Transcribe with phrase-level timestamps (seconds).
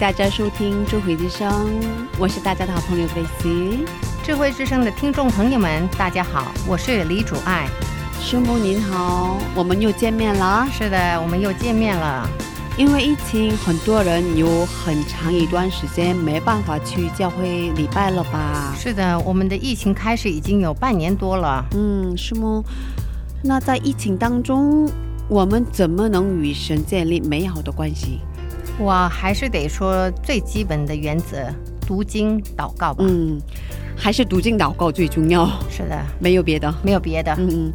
[0.00, 1.68] 大家收听智慧之声，
[2.18, 3.84] 我是大家的好朋友贝西。
[4.24, 7.68] 智慧之声的听众朋友们，大家好，我是李主爱。
[8.18, 10.66] 师母您好，我们又见面了。
[10.72, 12.26] 是的，我们又见面了。
[12.78, 18.74] 因为疫情，很多人有很长一段时间没办法去教会礼拜了吧？
[18.78, 21.62] 是的，我们的疫情开始已经有半年多了。
[21.72, 22.64] 嗯，师母，
[23.44, 24.90] 那在疫情当中，
[25.28, 28.20] 我们怎么能与神建立美好的关系？
[28.78, 31.52] 我还是得说最基本的原则：
[31.86, 33.04] 读经、祷告吧。
[33.06, 33.40] 嗯，
[33.96, 36.74] 还是读经祷告最重要，是的，没有别的。
[36.82, 37.34] 没有别的。
[37.38, 37.70] 嗯，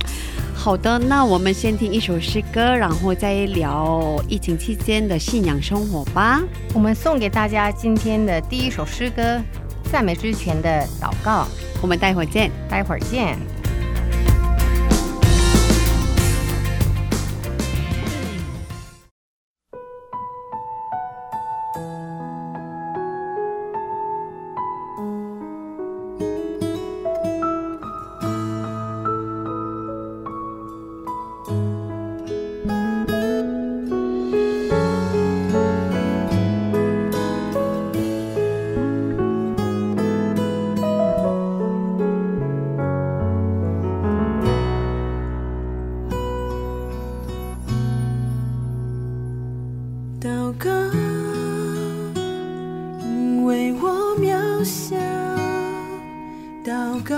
[0.56, 6.42] 好的，那我们先听一首诗歌，然后再聊疫情期间的信仰生活吧。
[6.74, 9.22] 我们送给大家今天的第一首诗歌
[9.92, 11.44] 《赞美之泉的祷告》，
[11.82, 12.50] 我们待会儿见。
[12.68, 13.38] 待会儿见。
[50.58, 50.70] 高，
[53.04, 54.96] 因为我渺小；
[56.64, 57.16] 祷告，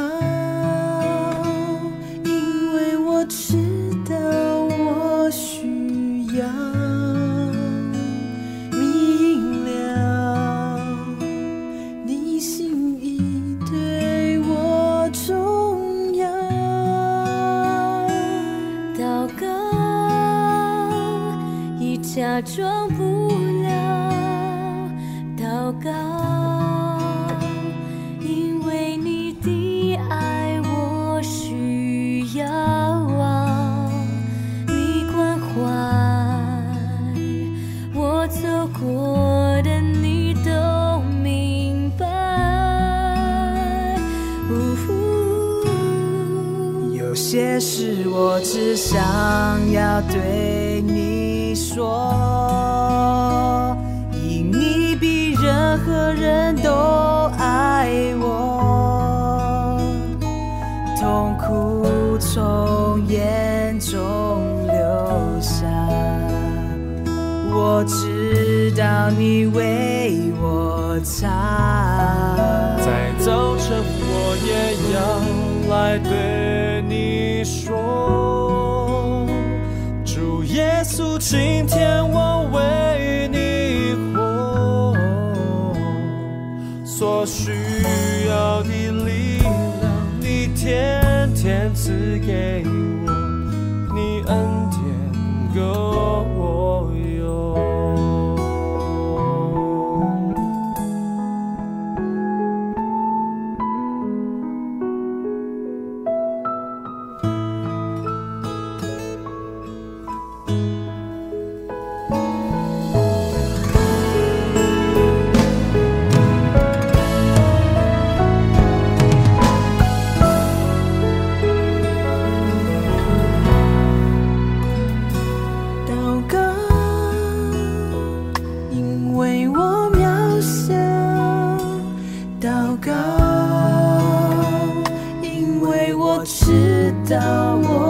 [135.99, 137.86] 我知道我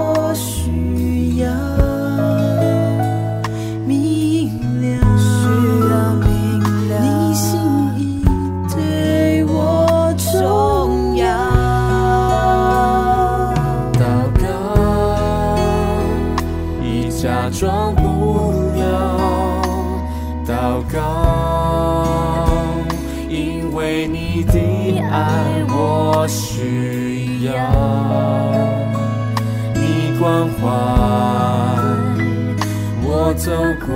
[33.47, 33.53] 走
[33.85, 33.95] 过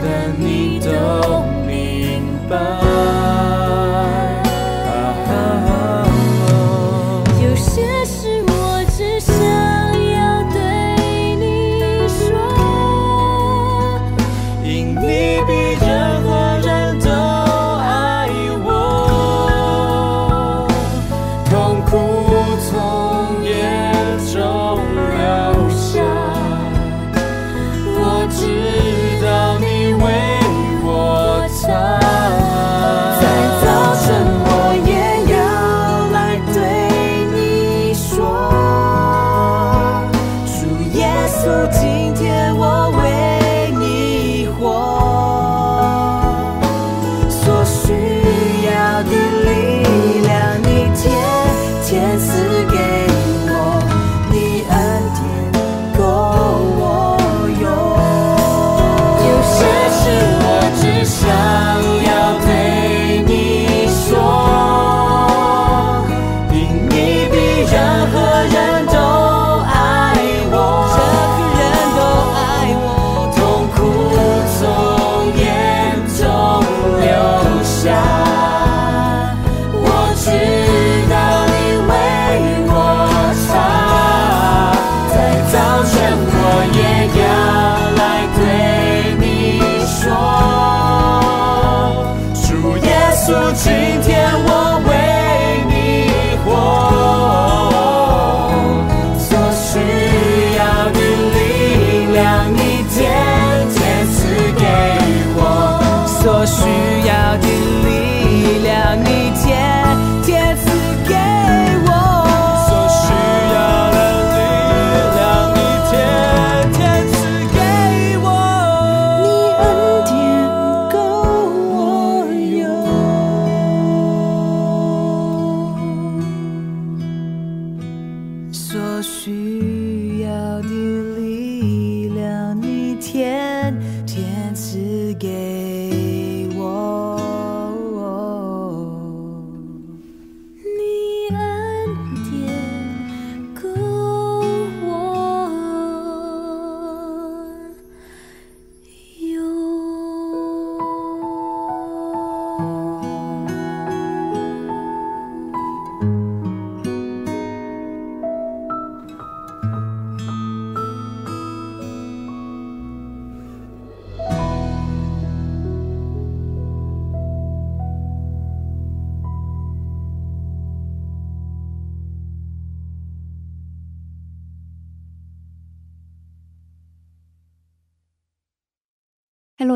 [0.00, 2.85] 的你都明白。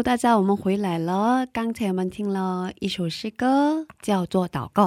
[0.00, 1.46] Hello，大家，我们回来了。
[1.52, 4.86] 刚才我们听了一首诗歌，叫做《祷告》。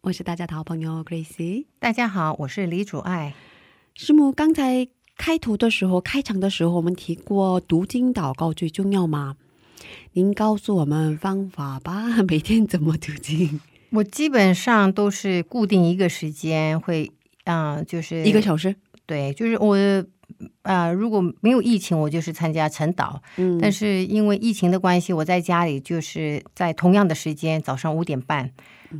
[0.00, 1.66] 我是大家的好朋友 Gracie。
[1.78, 3.34] 大家好，我是李主爱。
[3.94, 9.36] 师母，刚才开头的时候、开场的时候，我们提过读经祷告最重要吗？
[10.14, 13.60] 您告诉我们方法吧， 每天怎么读经？
[13.90, 17.12] 我基本上都是固定一个时间会，
[17.44, 18.74] 嗯、就是一个小时。
[19.06, 19.76] 对，就是我，
[20.62, 23.18] 呃，如果没有疫情，我就是参加晨祷。
[23.36, 28.52] 嗯，但是因为疫情的关系，我在家里就是在同样的时间，早上五点半，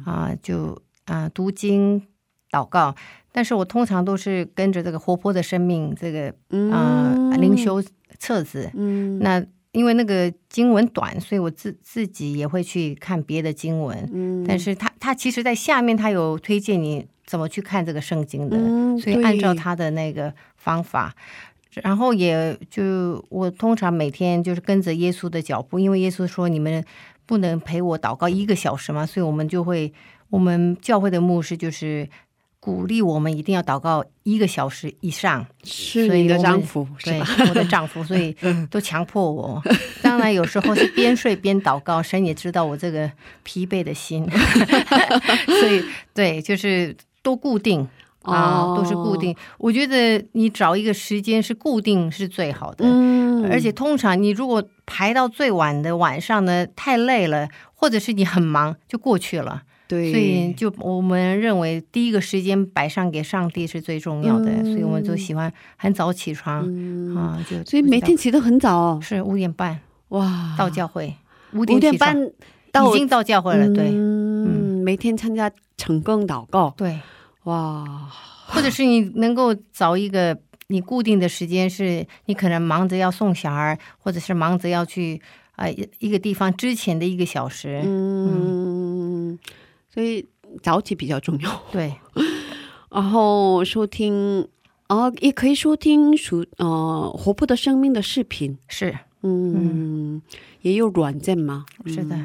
[0.04, 2.02] 啊、就啊、读经
[2.50, 2.94] 祷告。
[3.30, 6.28] 但是我通常都是跟着这个活泼的生命这个
[6.72, 7.82] 啊、嗯灵修
[8.18, 8.70] 册子。
[8.74, 14.10] 嗯，那因为那个经文短，所以我自自己也会去看别的经文。
[14.12, 18.56] 嗯，但是他他其实在下面他有推荐你怎么去看这个圣经的。
[18.56, 21.14] 嗯，所以按照他的那个方法，
[21.82, 26.82] 然后也就我通常每天就是跟着耶稣的脚步，因为耶稣说你们
[27.26, 29.92] 不能陪我祷告一个小时嘛，所以我们就会
[30.30, 32.08] 我们教会的牧师就是
[32.58, 35.46] 鼓励我们一定要祷告一个小时以上。
[35.62, 38.34] 是你的所以我的丈夫是对吧？，我的丈夫，所以
[38.70, 39.62] 都强迫我。
[40.02, 43.10] 当然有时候是边睡边祷告，神也知道我这个
[43.44, 44.26] 疲惫的心，
[45.46, 47.88] 所以对，就是都固定。
[48.22, 49.34] 啊，哦都是固定。
[49.58, 52.84] 我觉得你找一个时间是固定是最好的。
[52.84, 59.62] 嗯，而且通常你如果排到最晚的晚上呢，太累了，或者是你很忙，就过去了。
[59.86, 64.64] 对，所以就我们认为第一个时间摆上给上帝是最重要的，嗯。
[64.72, 68.76] 所以我们就喜欢很早起床、嗯，啊，就所以每天起得很早。
[68.76, 71.14] 哦，是五点半哇，到教会，
[71.54, 72.14] 五五点半
[72.70, 74.37] 到已经到教会了，对，嗯，
[74.88, 76.98] 每天参加晨更祷告，对，
[77.44, 78.08] 哇，
[78.46, 85.20] 或者是你能够找一个你固定的时间，是你可能忙着要送小孩，或者是忙着要去
[85.56, 89.38] 啊、呃一一个地方之前的一个小时，嗯，
[89.92, 90.26] 所以
[90.62, 91.62] 早起比较重要。
[91.70, 91.94] 对，
[92.90, 94.48] 然后收听，
[94.88, 98.96] 哦，也可以收听属呃活泼的生命的视频，是。
[99.20, 100.22] 嗯，
[100.62, 102.16] 也有软件吗，是的，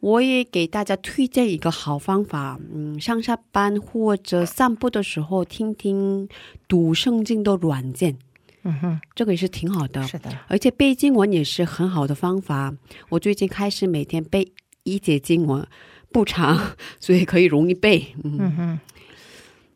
[0.00, 6.28] 我也给大家推荐一个好方法，嗯，上下班或者散步的时候听听
[6.66, 8.16] 读圣经的软件，
[8.62, 10.02] 嗯哼，这个也是挺好的。
[10.06, 12.74] 是的，而且背经文也是很好的方法。
[13.10, 14.52] 我最近开始每天背
[14.84, 15.66] 一节经文，
[16.10, 18.14] 不长， 所以可以容易背。
[18.24, 18.80] 嗯嗯哼。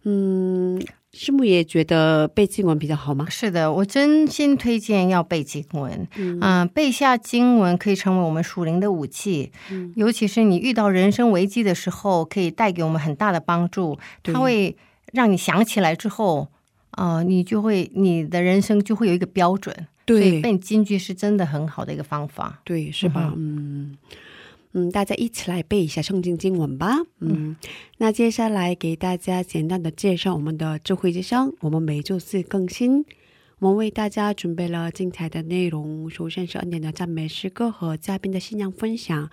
[0.06, 0.82] 嗯，
[1.14, 3.26] 师母也觉得背经文比较好吗？
[3.30, 6.06] 是的，我真心推荐要背经文。
[6.16, 9.52] 嗯、背下经文可以成为我们属灵的武器，
[9.94, 13.96] 尤其是你遇到人生危机的时候，可以带给我们很大的帮助。
[14.22, 14.76] 对它会
[15.12, 16.48] 让你想起来之后，
[16.90, 19.74] 呃，你就会你的人生就会有一个标准。
[20.06, 22.60] 所以背京剧是真的很好的一个方法。
[22.62, 23.32] 对，是吧？
[23.36, 23.96] 嗯嗯，
[24.90, 26.98] 大家一起来背一下圣经经文吧。
[27.20, 27.56] 嗯，
[27.98, 33.04] 那接下来给大家简单的介绍我们的智慧之声，我们每周四更新。
[33.60, 39.30] 我们为大家准备了精彩的内容，首先是恩典的赞美诗歌和嘉宾的信仰分享，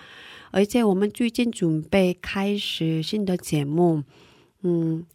[0.52, 4.04] 而且我们最近准备开始新的节目，
[4.62, 5.06] 嗯，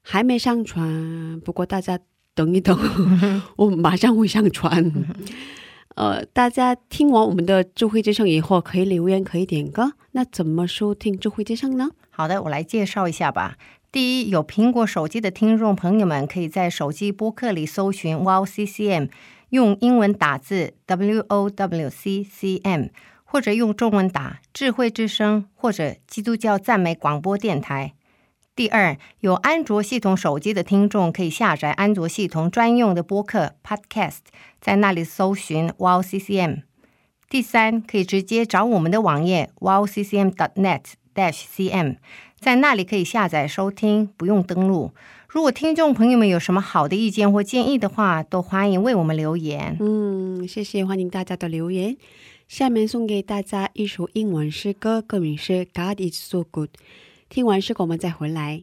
[0.00, 2.00] 还没上传，不过大家
[2.34, 2.76] 等一等，
[3.56, 4.90] 我马上会上传。
[5.96, 9.94] 呃，大家听完我们的智慧之声以后，可以留言，可以点歌。
[10.12, 11.88] 那怎么收听智慧之声呢？
[12.10, 13.56] 好的，我来介绍一下吧。
[13.90, 19.08] 第一，有苹果手机的听众朋友们，可以在手机播客里搜寻 Wow CCM，
[19.48, 22.88] 用英文打字 W O W C C M，
[23.24, 27.94] 或者用中文打智慧之声或者基督教赞美广播电台。
[28.56, 34.20] 第二，有安卓系统手机的听众可以下载安卓系统专用的播客 Podcast，
[34.62, 36.62] 在那里搜寻 Wow CCM。
[37.28, 41.96] 第三，可以直接找我们的网页 wowccm.net-cm，
[42.40, 44.92] 在那里可以下载收听，不用登录。
[45.28, 49.76] 如果听众朋友们有什么好的意见或建议的话，都欢迎为我们留言。
[49.80, 51.98] 嗯，谢谢，欢迎大家的留言。
[52.48, 56.70] 下面送给大家一首英文诗歌，歌名是《God is so good》。
[57.28, 58.62] 听完诗歌，我们再回来。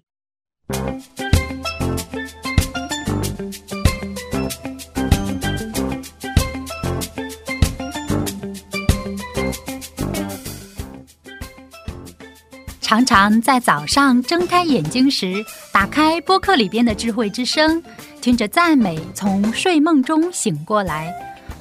[12.81, 17.81] 常常在早上睁开眼睛时，打开播客里边的智慧之声，
[18.21, 21.11] 听着赞美从睡梦中醒过来，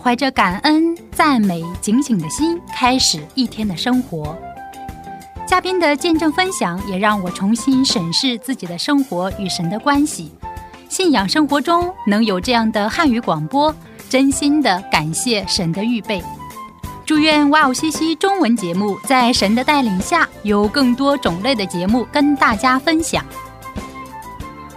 [0.02, 4.36] 怀着感恩、赞美、警醒的心，开始一天的生活。
[5.52, 10.32] 嘉宾的见证分享也让我重新审视自己的生活与神的关系。
[10.88, 13.74] 信仰生活中能有这样的汉语广播，
[14.08, 16.24] 真心的感谢神的预备。
[17.04, 23.22] 祝愿哇哦西西中文节目在神的带领下，有更多种类的节目跟大家分享。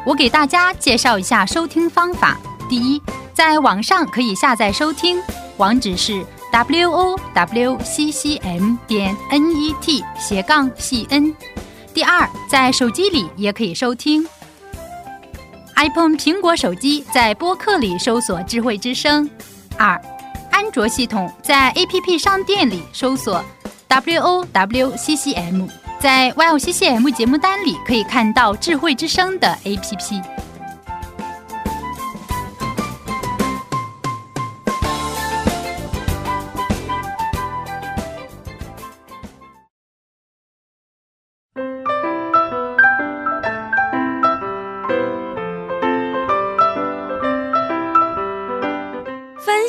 [0.05, 3.01] 我给大家介绍一下收听方法：第一，
[3.33, 5.23] 在网上可以下载收听，
[5.55, 6.21] 网址是
[6.55, 11.35] w o w c c m 点 n e t 斜杠 c n。
[11.93, 14.25] 第二，在手机里也可以收听。
[15.75, 19.29] iPhone 苹果手机在播客里搜索“智慧之声”。
[19.77, 20.01] 二。
[20.49, 23.43] 安卓系统在 APP 商店里搜索
[23.89, 25.67] W O W C C M，
[25.99, 30.23] 在 Y O C C M 节目单里可以看到智慧之声的 APP。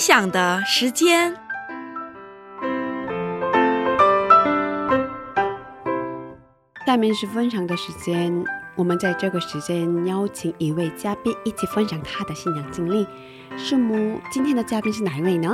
[0.07, 1.35] 分享的时间。
[6.87, 8.45] 下面是分享的时间，
[8.77, 13.05] 我们在这个时间邀请一位嘉宾一起分享他的信仰经历。
[13.59, 15.53] 师母，今天的嘉宾是哪一位呢？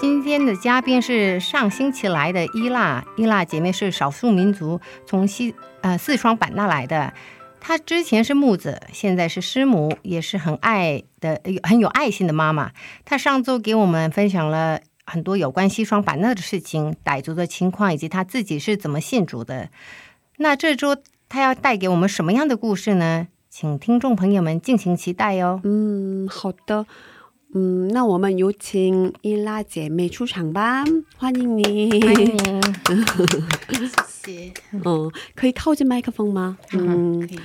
[0.00, 7.14] 今天的嘉宾是上星期来的伊娜，伊娜姐妹是少数民族，从西呃四川版纳来的。
[7.66, 12.70] 她之前是木子，现在是师母，也是很爱的、很有爱心的妈妈。
[13.04, 19.68] 她上周给我们分享了很多有关西双版纳的事情、傣族的情况，以及她自己是怎么信主的。
[20.36, 20.96] 那这周
[21.28, 23.26] 她要带给我们什么样的故事呢？
[23.50, 25.60] 请听众朋友们敬请期待哟。
[25.64, 26.86] 嗯，好的。
[27.58, 30.84] 嗯，那我们有请伊拉姐妹出场吧，
[31.16, 31.90] 欢迎你。
[32.02, 32.36] 欢迎。
[34.06, 34.52] 谢谢。
[34.72, 36.58] 嗯， 可以靠近麦克风吗？
[36.74, 37.40] 嗯可，以。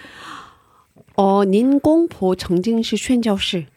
[1.15, 3.68] 哦，您公婆曾经是宣教士，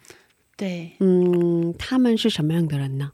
[0.56, 3.12] 对，嗯，他们是什么样的人呢？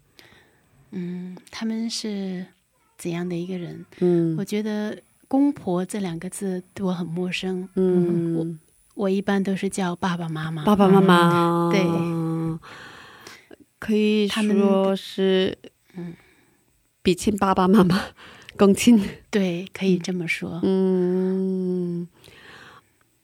[0.92, 2.46] 嗯，他们是
[2.96, 3.84] 怎样的一个人？
[3.98, 4.96] 嗯我觉得
[5.28, 7.68] “公婆”这两个字对我很陌生。
[7.74, 8.46] 嗯，我
[8.94, 10.64] 我一般都是叫爸爸妈妈。
[10.64, 11.84] 爸爸妈妈，对
[13.80, 15.58] 可以他说是，
[15.94, 16.14] 嗯
[17.02, 18.00] 比亲爸爸妈妈
[18.56, 19.02] 更亲。
[19.30, 20.60] 对，可以这么说。
[20.62, 22.06] 嗯，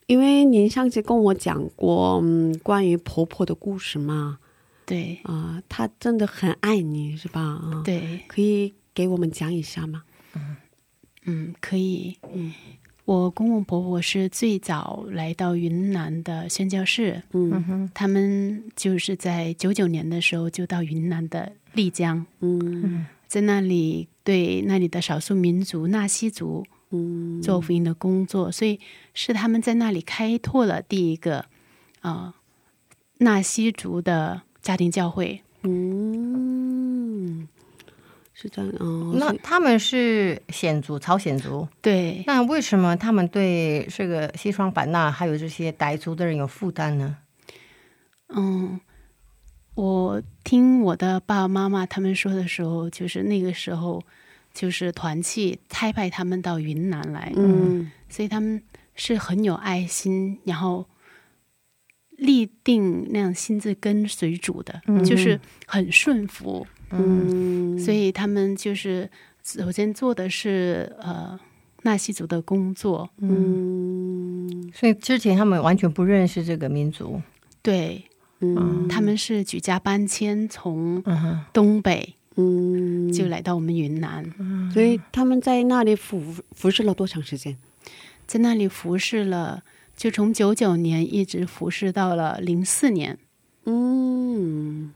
[0.07, 4.39] 因为您上次跟我讲过，嗯，关于婆婆的故事嘛，
[4.87, 7.41] 对啊、她真的很爱你，是吧？
[7.41, 10.05] 啊，，对，可以给我们讲一下吗？
[11.29, 12.17] 嗯，可以。
[12.33, 12.55] 嗯，
[13.07, 17.89] 我公公婆婆是最早来到云南的宣教士，嗯。
[17.95, 23.07] 他们就是在九九年的时候就到云南的丽江，嗯。
[23.27, 28.79] 在那里对那里的少数民族纳西族嗯，做福音的工作，所以
[29.15, 31.39] 是他们在那里开拓了第一个
[32.01, 32.35] 啊、呃
[33.19, 35.43] 纳西族的家庭教会。
[35.63, 36.66] 嗯，
[38.47, 39.13] 是这样哦。
[39.19, 41.67] 那他们是鲜族，朝鲜族。
[41.83, 47.17] 对，那为什么他们对这个西双版纳还有这些傣族的人有负担呢？
[48.29, 48.81] 嗯，
[49.75, 54.03] 我听我的爸爸妈妈他们说的时候，就是那个时候，
[54.55, 58.63] 就是团契差派他们到云南来，嗯所以他们
[58.95, 60.87] 是很有爱心，然后
[62.11, 66.67] 立定那样心智跟随主的，就是很顺服。
[66.91, 69.09] 嗯，所以他们就是
[69.43, 71.39] 首先做的是呃
[71.83, 74.71] 纳西族的工作，嗯。
[74.75, 77.21] 所以之前他们完全不认识这个民族。
[77.63, 78.05] 对，
[78.41, 81.03] 嗯他们是举家搬迁从
[81.53, 84.25] 东北嗯，就来到我们云南，
[84.73, 86.23] 所以他们在那里服
[86.53, 87.57] 服侍了多长时间？
[88.27, 89.63] 在那里服侍了，
[89.97, 93.19] 就从九九年一直服侍到了零四年，
[93.65, 94.93] 嗯，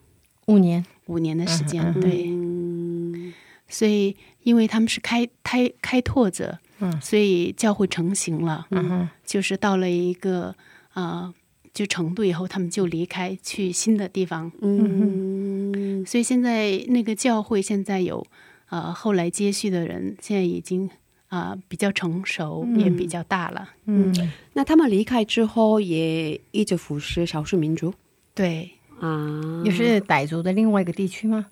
[0.50, 0.84] 五年。
[1.06, 1.92] 五年的时间。
[2.00, 3.32] 对，嗯
[3.68, 7.00] 所以因为他们是开开开拓者，嗯。
[7.00, 10.54] 所以教会成型了，嗯哼，就是到了一个
[10.94, 11.32] 呃
[11.72, 14.50] 就程度以后，他们就离开去新的地方。
[14.60, 16.04] 嗯。
[16.04, 18.26] 所以现在那个教会现在有
[18.70, 20.88] 呃后来接续的人，现在已经
[21.28, 23.70] 啊、呃比较成熟，也比较大了。
[23.86, 24.12] 嗯，
[24.54, 27.94] 那他们离开之后也一直服侍少数民族？
[28.34, 31.46] 对，啊，也是傣族的另外一个地区吗？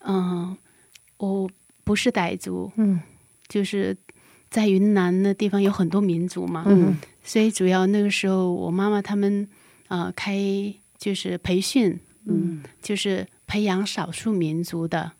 [0.00, 0.56] 嗯、
[1.18, 1.48] 我
[1.84, 3.00] 不是傣族，嗯。
[3.48, 3.96] 就是
[4.48, 6.96] 在云南的地方有很多民族嘛，嗯。
[7.22, 9.48] 所以主要那个时候我妈妈他们
[9.88, 12.62] 啊、呃开就是培训，嗯。
[12.80, 15.12] 就是培养少数民族的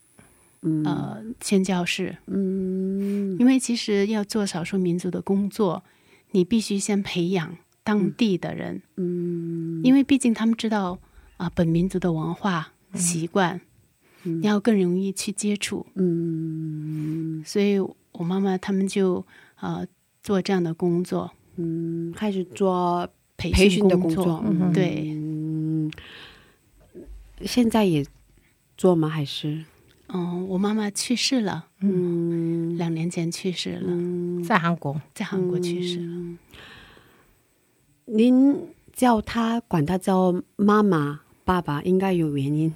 [0.62, 0.84] 嗯。
[0.84, 3.36] 呃宣教士，嗯。
[3.38, 5.82] 因为其实要做少数民族的工作，
[6.30, 9.80] 你必须先培养当地的人，嗯。
[9.82, 10.98] 因为毕竟他们知道
[11.40, 13.62] 啊、本民族的文化习惯，
[14.24, 17.42] 你要更容易去接触，嗯。
[17.46, 19.24] 所以我妈妈他们就
[19.58, 19.86] 呃
[20.22, 24.70] 做这样的工作，嗯，开始做培培训的工工作，嗯。
[24.70, 25.90] 对，嗯，
[27.46, 28.04] 现在也
[28.76, 29.08] 做吗？
[29.08, 29.64] 还是？
[30.08, 32.76] 嗯，我妈妈去世了，嗯。
[32.76, 35.00] 两年前去世了，嗯，在韩国。
[35.14, 36.36] 在韩国去世了。
[38.04, 41.20] 您叫她管她叫妈妈、
[41.50, 42.72] 爸爸，应该有原因，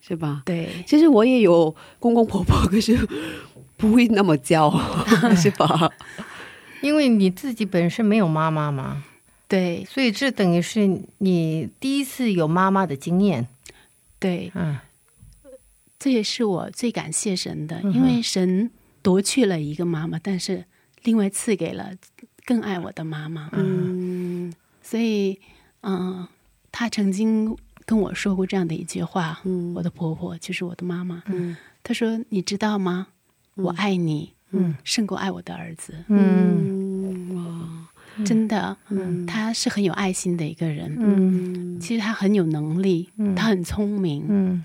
[0.00, 0.40] 是吧？
[0.46, 2.96] 对，其实我也有公公婆婆，可是
[3.76, 4.70] 不会那么叫，
[5.36, 5.92] 是吧？
[6.80, 9.04] 因为你自己本身没有妈妈嘛，
[9.46, 13.46] 对，所以这等于是你第一次有妈妈的经验。
[14.18, 14.78] 对，嗯
[15.98, 18.70] 这也是我最感谢神的，因为神
[19.02, 20.64] 夺去了一个妈妈，但是
[21.02, 21.90] 另外赐给了
[22.46, 23.50] 更爱我的妈妈。
[23.52, 25.38] 嗯所以，
[25.82, 26.26] 嗯、
[26.72, 27.54] 他曾经
[27.88, 29.72] 跟我说过这样的一句话，嗯。
[29.74, 31.56] 我的婆婆就是我的妈妈，嗯。
[31.82, 33.06] 她说：“你知道吗？
[33.54, 34.74] 我爱你，嗯。
[34.84, 35.94] 胜过爱我的儿子。
[36.08, 37.30] 嗯。
[37.30, 37.34] 嗯。
[37.34, 37.88] 哇
[38.26, 40.94] 真的，嗯她是很有爱心的一个人。
[40.98, 41.80] 嗯。
[41.80, 43.34] 其实她很有能力，嗯。
[43.34, 44.64] 她很聪明，嗯。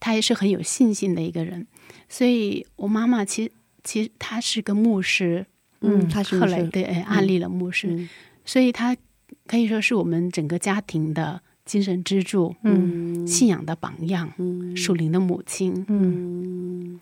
[0.00, 1.66] 她也是很有信心的一个人。
[2.08, 3.52] 所以我妈妈其实
[3.84, 5.44] 其实她是个牧师，
[5.82, 8.08] 嗯，他是后来对哎安利了牧师，嗯。
[8.46, 8.96] 所以她
[9.46, 13.26] 可以说是我们整个家庭的精神支柱，嗯。
[13.26, 14.76] 信仰的榜样，嗯。
[14.76, 15.84] 属灵的母亲。
[15.88, 16.94] 嗯。
[16.94, 17.00] 嗯，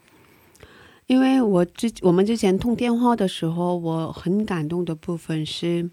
[1.07, 5.91] 因为我之我们之前通电话的时候，我很感动的部分是，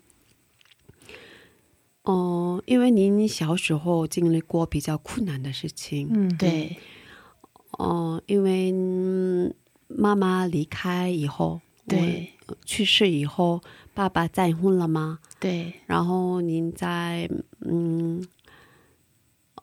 [2.03, 6.77] 哦、因为您小时候经历过比较困难的事情，嗯，对。
[7.71, 9.53] 哦、因为、嗯
[9.89, 12.33] 妈妈离开以后，对。
[12.65, 13.61] 去世以后，
[13.93, 15.19] 爸爸再婚了吗？
[15.39, 15.73] 对。
[15.85, 17.29] 然后您在
[17.61, 18.21] 嗯，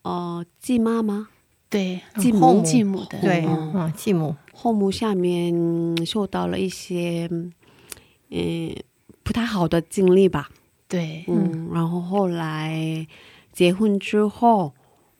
[0.04, 1.28] 呃，继妈吗？
[1.68, 3.20] 对，继母继母的。
[3.20, 3.44] 对，
[3.96, 5.52] 继母，后母下面
[6.06, 7.28] 受到了一些
[8.30, 8.72] 嗯
[9.22, 10.50] 不太好的经历吧，
[10.86, 11.24] 对。
[11.26, 13.06] 嗯，然后后来
[13.52, 14.72] 结婚之后，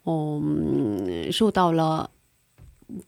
[0.05, 2.11] 嗯，受到了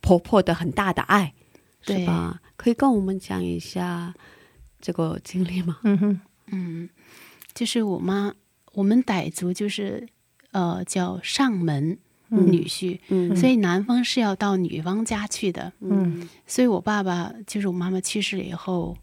[0.00, 1.34] 婆婆的很大的爱，
[1.82, 2.40] 是对吧？
[2.56, 4.14] 可以跟我们讲一下
[4.80, 5.78] 这个经历吗？
[5.84, 6.88] 嗯哼，嗯，
[7.54, 8.34] 就是我妈，
[8.72, 10.08] 我们傣族就是
[10.56, 13.36] 呃叫上门女婿，嗯。
[13.36, 15.70] 所以男方是要到女方家去的。
[15.80, 16.26] 嗯。
[16.46, 18.96] 所以我爸爸就是我妈妈去世了以后，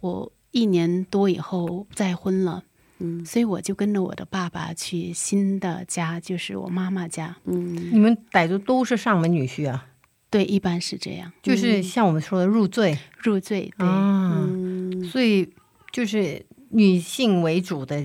[0.00, 2.64] 我一年多以后再婚了，
[2.98, 3.24] 嗯。
[3.24, 7.36] 所以我就跟着我的爸爸去新的家，就是我妈妈家。
[7.44, 7.76] 嗯。
[7.92, 9.86] 你们傣族都是上门女婿啊，
[10.28, 12.98] 对，一般是这样，就是像我们说的入赘。
[13.22, 13.72] 入赘。
[13.78, 15.04] 对，啊，嗯。
[15.04, 15.48] 所以
[15.92, 18.04] 就是女性为主的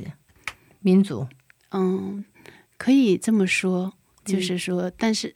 [0.81, 1.27] 民族。
[1.75, 2.23] 嗯，
[2.83, 3.93] 可以这么说，
[4.25, 5.33] 就是说，但是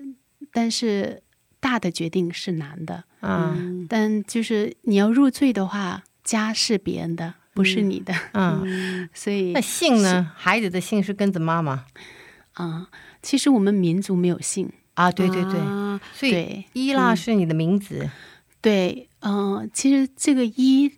[0.52, 1.24] 但是
[1.62, 3.88] 大的决定是难的，啊，嗯。
[3.88, 10.30] 但就是你要入赘的话，家是别人的，不是你的，嗯，所以那姓呢？
[10.36, 11.86] 孩子的姓是跟着妈妈？
[12.52, 12.90] 啊、
[13.22, 15.10] 其实我们民族没有姓，啊？
[15.10, 18.10] 对对对，啊所以对伊拉是你的名字。
[18.60, 20.92] 对，嗯、其实这个一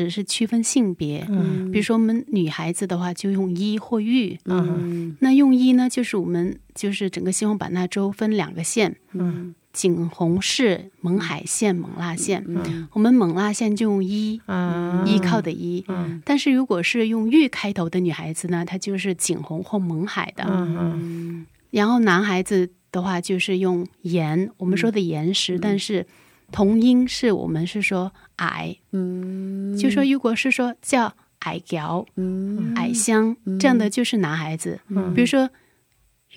[0.00, 1.70] 只是区分性别，嗯。
[1.70, 5.14] 比如说我们女孩子的话就用一或玉，嗯。
[5.20, 9.54] 那用一呢就是我们就是整个西双版纳州分两个县，嗯。
[9.72, 12.88] 景洪市、勐海县、勐腊县，嗯。
[12.92, 14.40] 我们勐腊县就用一。
[14.46, 16.22] 嗯，依靠的依，嗯。
[16.24, 20.44] 但是如果是用玉开头的女孩子呢，她就是景洪或勐海的。
[20.48, 21.46] 嗯嗯。
[21.70, 26.06] 然后男孩子的话就是用岩，我们说的岩石，但是
[26.52, 29.76] 同音是我们是说矮，嗯。
[29.76, 32.74] 就说如果是说叫矮脚、嗯。
[32.74, 35.14] 矮香、这样的就是男孩子，嗯。
[35.14, 35.50] 比如说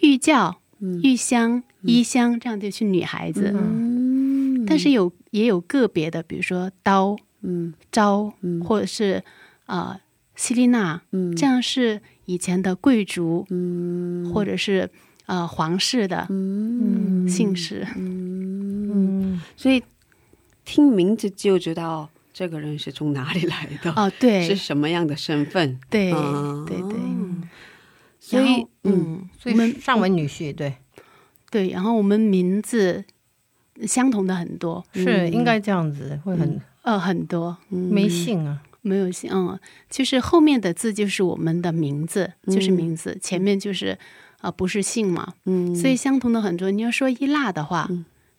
[0.02, 1.02] 玉教、嗯。
[1.02, 3.52] 玉香、衣香这样就是女孩子。
[3.54, 4.66] 嗯。
[4.66, 7.74] 但是有也有个别的，比如说刀、嗯。
[7.92, 8.64] 昭，嗯。
[8.64, 9.24] 或者是
[9.66, 10.00] 呃
[10.36, 11.36] 希丽娜，嗯。
[11.36, 14.32] 这样是以前的贵族、嗯。
[14.34, 14.90] 或者是
[15.26, 17.28] 呃皇室的嗯。
[17.28, 17.86] 姓氏。
[17.98, 19.42] 嗯。
[19.58, 19.84] 所以
[20.66, 25.80] 听名字就知道这个人是从哪里来的，哦，对，是什么样的身份。
[25.90, 26.66] 对、啊。
[26.68, 26.98] 对对，
[28.20, 30.76] 所以嗯我们以上门女婿对。
[31.52, 33.06] 对，然后我们名字
[33.86, 37.56] 相同的很多，是应该这样子，会很呃，很多。
[37.70, 38.64] 没姓啊。
[38.86, 39.58] 没有姓，嗯，
[39.90, 43.98] 就是后面的字就是我们的名字，就是名字，前面就是
[44.40, 45.74] 啊、呃不是姓嘛，嗯。
[45.74, 46.70] 所以相同的很多。
[46.70, 47.88] 你要说一腊的话，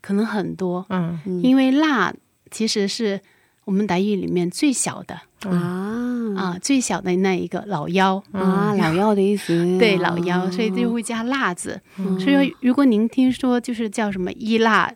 [0.05, 1.19] 可能很多，嗯。
[1.43, 2.13] 因为辣
[2.51, 3.19] 其实是
[3.65, 5.19] 我们傣语里面最小的。
[5.49, 6.13] 啊。
[6.37, 8.23] 啊、最小的那一个老幺。
[8.33, 11.81] 啊，老幺的意思，对老幺，所以就会加辣字。
[11.97, 14.93] 所以说，如果您听说就是叫什么伊腊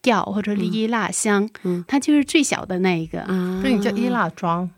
[0.00, 1.84] 调或者伊腊香，嗯。
[1.88, 3.22] 它就是最小的那一个。
[3.22, 4.70] 啊，所以你叫伊拉庄，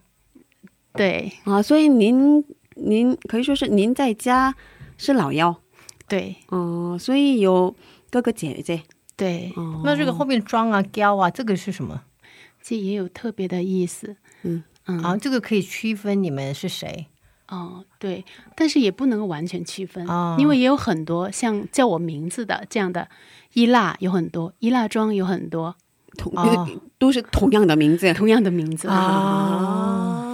[0.94, 1.32] 对。
[1.44, 2.42] 啊，所以您
[2.76, 4.54] 您可以说是您在家
[4.96, 5.54] 是老幺，
[6.08, 6.36] 对。
[6.48, 7.74] 哦、所以有
[8.10, 8.82] 哥哥姐姐，
[9.16, 12.02] 对，哦，那这个后面庄啊、雕啊，这个是什么？
[12.62, 14.16] 这也有特别的意思。
[14.42, 14.64] 嗯。
[14.86, 15.02] 嗯。
[15.02, 17.06] 啊，这个可以区分你们是谁。
[17.48, 18.24] 哦，对，
[18.56, 20.34] 但是也不能够完全区分，哦。
[20.38, 23.08] 因为也有很多像叫我名字的这样的
[23.52, 25.76] 伊腊有很多，伊腊庄有很多
[26.16, 26.68] 同、哦。
[26.98, 28.12] 都是同样的名字。
[28.14, 28.88] 同样的名字。
[28.88, 30.24] 啊，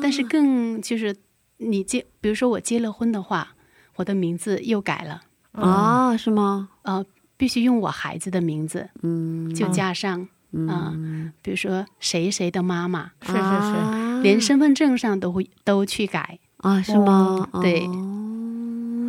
[0.00, 1.16] 但是更就是
[1.56, 3.54] 你结，比如说我结了婚的话，
[3.96, 6.68] 我的名字又改了，啊，是吗？
[6.82, 7.04] 呃，
[7.44, 10.26] 必须用我孩子的名字，嗯，就加上
[10.66, 10.94] 啊、
[11.42, 16.38] 比如说谁谁的妈妈，是是是，啊连身份证上都会都去改。
[16.56, 17.46] 啊，是吗？
[17.60, 17.84] 对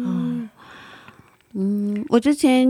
[0.04, 0.50] 哦
[1.54, 2.68] 嗯，我之前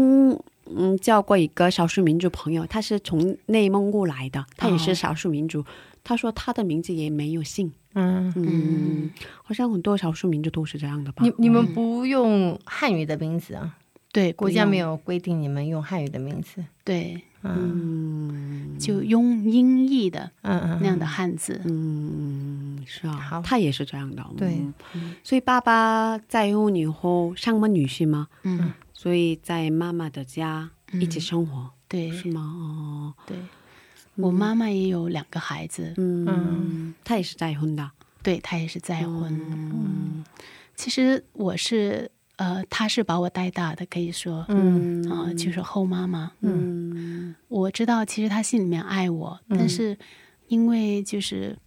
[0.67, 5.65] 嗯叫过一个少数民族朋友，他是从内蒙古来的，他也是少数民族。
[6.03, 9.09] 他说他的名字也没有姓，嗯，嗯，
[9.41, 11.23] 好像很多少数民族都是这样的吧？
[11.23, 13.75] 你你们不用汉语的名字啊？
[14.15, 16.63] 对，国家没有有规定你们用汉语的名字。
[16.85, 18.29] 对，嗯。
[18.29, 18.79] 嗯。
[18.79, 21.59] 就用音译的嗯嗯，那样的汉字。
[21.65, 24.25] 嗯，是啊好，他也是这样的。
[24.37, 24.65] 对。
[24.93, 32.09] 嗯所以爸爸再婚以后上门女婿嘛，嗯，所以在妈妈的家一起生活，对。
[32.11, 32.41] 是吗？
[32.41, 33.37] 哦，对，
[34.15, 37.91] 我妈妈也有两个孩子，嗯，他也是再婚的。
[38.23, 39.39] 对她也是再婚。
[39.51, 40.23] 嗯。
[40.75, 46.31] 其实我是呃，她是把我带大的，可以说，嗯啊、就是后妈妈。
[46.41, 49.97] 嗯我知道，其实她心里面爱我，但是
[50.47, 51.57] 因为就是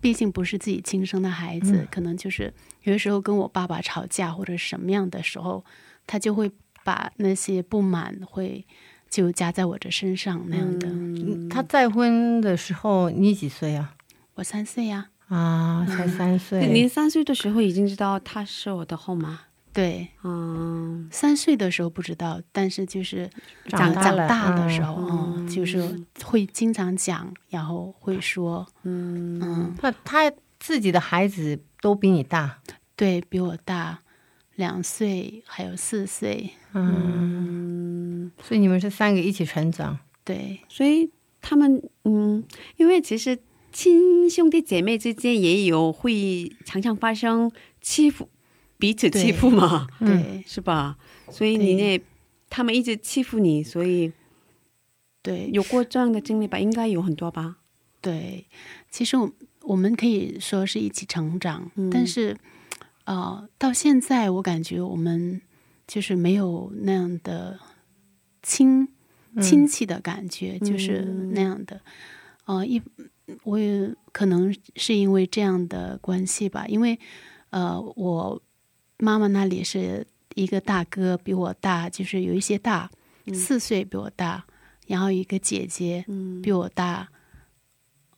[0.00, 5.64] 毕竟不是自己亲生的孩子，嗯可能就是有的时候跟我爸爸吵架或者什么样的时候，
[6.06, 6.50] 他就会
[6.84, 8.64] 把那些不满会
[9.08, 10.88] 就加在我的身上那样的。
[10.88, 13.94] 嗯他再婚的时候你几岁啊？
[14.34, 16.68] 我三岁呀、啊，才三岁。
[16.72, 19.40] 您三岁的时候已经知道他是我的后妈。
[19.78, 23.30] 对，嗯，三岁的时候不知道，但是就是
[23.68, 32.58] 长长大了大的时候，嗯嗯，就是会经常讲，然后会说，嗯嗯，他他自己的孩子都比你大，
[32.96, 34.00] 对比我大
[34.56, 39.96] 两岁，还有四岁，嗯，所以你们是三个一起成长。
[40.24, 40.58] 对。
[40.68, 41.08] 所以
[41.40, 42.42] 他们嗯，
[42.78, 43.38] 因为其实
[43.70, 48.28] 亲兄弟姐妹之间也有会常常发生欺负
[48.78, 50.42] 彼此欺负嘛，对。
[50.48, 50.96] 是吧？
[51.30, 52.00] 所以你那
[52.48, 54.12] 他们一直欺负你，所以
[55.22, 55.50] 对。
[55.52, 56.58] 有过这样的经历吧？
[56.58, 57.58] 应该有很多吧？
[58.00, 58.46] 对，
[58.90, 59.30] 其实我
[59.62, 61.90] 我们可以说是一起成长，嗯。
[61.90, 62.36] 但是
[63.04, 65.40] 呃，到现在我感觉我们
[65.86, 67.58] 就是没有那样的
[68.42, 68.88] 亲
[69.40, 71.80] 亲戚的感觉，就是那样的。
[72.46, 72.80] 呃，一
[73.44, 76.98] 我也可能是因为这样的关系吧，因为
[77.50, 78.40] 呃，我
[78.98, 82.90] 妈妈那里是一个大哥比我大，就是有一些大，
[83.32, 84.44] 四岁比我大，
[84.86, 86.42] 然后一个姐姐嗯。
[86.42, 87.08] 比我大，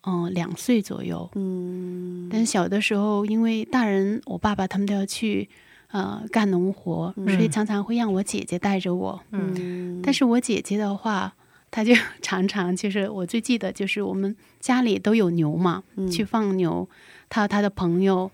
[0.02, 1.28] 嗯、两岁左右。
[1.34, 2.28] 嗯。
[2.32, 5.48] 但小的时候，因为大人，我爸爸他们都要去
[5.88, 9.20] 呃干农活，所以常常会让我姐姐带着我。
[9.32, 10.00] 嗯。
[10.02, 11.34] 但是我姐姐的话，
[11.70, 16.10] 她就常常就是我最记得就是我们家里都有牛嘛，嗯。
[16.10, 16.88] 去放牛，
[17.28, 18.30] 她和她的朋友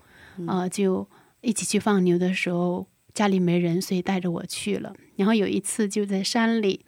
[0.47, 1.05] 呃就
[1.47, 4.93] 一起去放牛的时候，家里没人，所以带着我去了。
[5.15, 6.81] 然后有一次就在山里，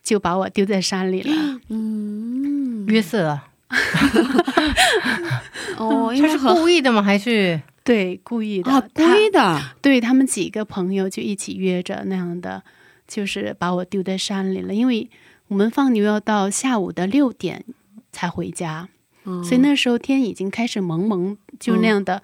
[0.00, 1.32] 就把我丢在山里了。
[1.68, 3.48] 嗯约瑟啊，
[5.76, 7.02] 哦，他是故意的吗？
[7.02, 12.62] 还是对，故意的，啊故她意的，对他们几个朋友就一起约着那样的，
[13.08, 14.72] 就是把我丢在山里了。
[14.72, 15.10] 因为
[15.48, 17.64] 我们放牛要到下午的六点
[18.12, 18.88] 才回家，
[19.24, 22.22] 嗯所以那时候天已经开始蒙蒙，就那样的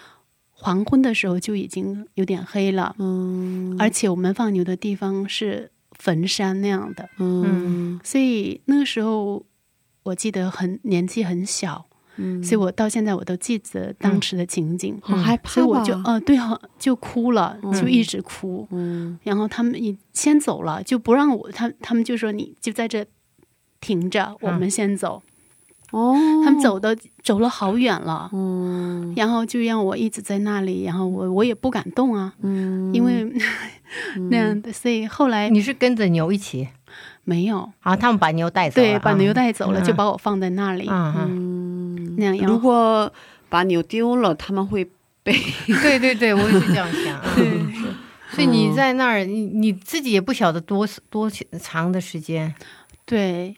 [0.62, 2.94] 黄昏的时候就已经有点黑了。
[2.98, 3.77] 嗯。
[3.79, 8.01] 而且我们放牛的地方是坟山那样的，嗯。
[8.05, 9.44] 所以那个时候
[10.05, 12.42] 我记得很年纪很小，嗯。
[12.42, 14.98] 所以我到现在我都记得当时的情景。
[15.03, 18.66] 好害怕，所以我就呃对，啊就哭了，就一直哭。
[18.70, 19.18] 嗯。
[19.25, 23.05] 然后他们也先走了，就不让我，他他们就说你就在这
[23.81, 25.22] 停着，我们先走。
[25.93, 32.93] 哦，他们走的走了好远了，嗯然后就让我一直在那里，然后我我也不敢动啊，嗯。
[32.93, 33.31] 因为
[34.31, 36.69] 那样的，所以后来你是跟着牛一起？
[37.25, 39.85] 没有，啊，他们把牛带走了，对，把牛带走了，嗯。
[39.85, 41.95] 就把我放在那里，啊，嗯。
[41.97, 42.17] 嗯。
[42.19, 43.13] 那样，然如果
[43.49, 44.85] 把牛丢了，他们会
[45.23, 45.33] 被
[45.83, 47.21] 对对对，我也是这样想。
[47.37, 47.51] 对。
[48.31, 52.55] 所以你在那儿，你你自己也不晓得多多长的时间，
[53.05, 53.55] 对，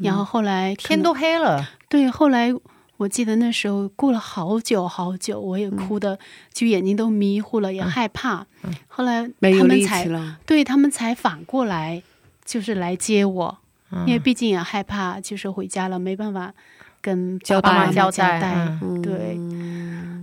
[0.00, 1.68] 然后后来天都黑了。
[1.88, 2.52] 对，后来
[2.96, 6.18] 我记得那时候过了好久好久，我也哭的，
[6.52, 8.46] 就眼睛都迷糊了，也害怕。
[8.88, 10.08] 后来他们才。
[10.44, 12.02] 对他们才反过来，
[12.44, 13.58] 就是来接我，
[13.90, 16.52] 嗯因为毕竟也害怕，就是回家了没办法
[17.00, 19.38] 跟爸爸妈交交代对，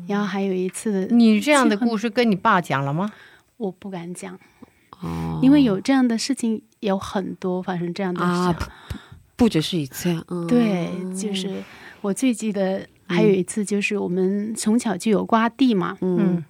[0.07, 3.11] 然后还有一次，你这样的故事跟你爸讲了吗？
[3.57, 4.37] 我不敢讲，
[4.99, 8.55] 哦因为有这样的事情有很多发生这样的事。
[9.35, 10.15] 啊，不不只是一次
[10.47, 11.63] 对，就是
[12.01, 16.43] 我最记得还有一次，就是我们从小就有瓜地嘛，嗯。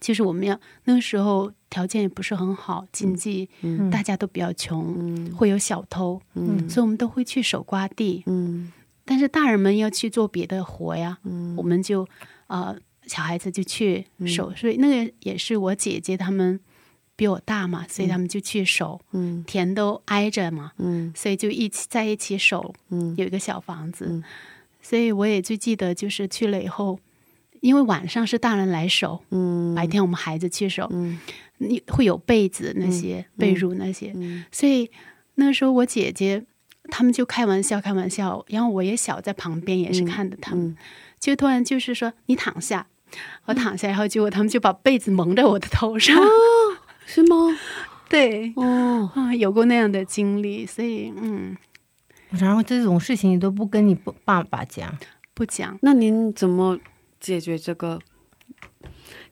[0.00, 3.90] 就是我们要那个时候条件也不是很好，经济、嗯。
[3.90, 5.34] 大家都比较穷，嗯。
[5.34, 6.66] 会有小偷，嗯。
[6.70, 8.22] 所以我们都会去守瓜地。
[8.26, 8.72] 嗯。
[9.04, 11.54] 但是大人们要去做别的活呀，嗯。
[11.56, 12.08] 我们就
[12.46, 12.74] 呃
[13.06, 16.58] 小孩子就去守，所以那个也是我姐姐他们
[17.20, 19.44] 比我大嘛，所以他们就去守，嗯。
[19.46, 21.12] 田都挨着嘛，嗯。
[21.14, 23.14] 所以就一起在一起守，嗯。
[23.18, 24.24] 有一个小房子，嗯。
[24.80, 26.98] 所以我也最记得就是去了以后，
[27.60, 29.74] 因为晚上是大人来守，嗯。
[29.74, 31.20] 白天我们孩子去守，嗯。
[31.58, 34.46] 你会有被子那些、被褥那些，嗯。
[34.50, 34.90] 所以
[35.34, 36.42] 那时候我姐姐
[36.84, 40.76] 他们就开玩笑开玩笑，然后我也小在旁边也是看着他们，嗯。
[41.18, 42.86] 就突然就是说你躺下，
[43.44, 46.16] 我躺下，然后结果他们就把被子蒙在我的头上，
[47.12, 47.36] 是吗？
[48.08, 48.52] 对。
[48.54, 51.56] 哦，啊，有过那样的经历，所以嗯，
[52.30, 53.94] 然后这种事情你都不跟你
[54.24, 54.96] 爸爸讲，
[55.34, 55.76] 不讲。
[55.82, 56.78] 那您怎么
[57.18, 57.98] 解决这个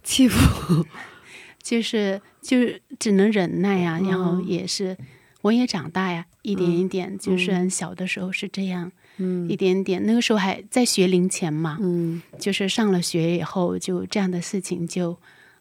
[0.02, 0.84] 欺负？
[1.62, 4.96] 就是就是只能忍耐呀、嗯然后也是
[5.42, 10.04] 我也长大呀，一点一点，就是很小的时候是这样，嗯一点点。
[10.04, 15.16] 那个时候还在学龄前嘛，嗯，就是上了学以后，就这样的事情就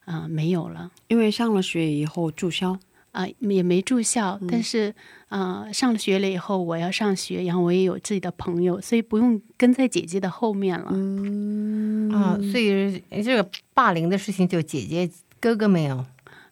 [0.08, 0.90] 啊、呃没有了。
[1.10, 2.80] 因为上了学以后住校，
[3.12, 4.94] 啊、也没住校，嗯但是
[5.28, 10.88] 啊、呃上了学了以后，我要上学，然后我也有自己的朋友，所以不用跟在姐姐的后面了。
[10.92, 16.06] 嗯啊，所以这个霸凌的事情就姐姐哥哥没有。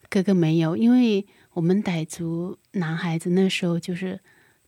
[0.09, 4.19] 哥哥没有，因为我们傣族男孩子那时候就是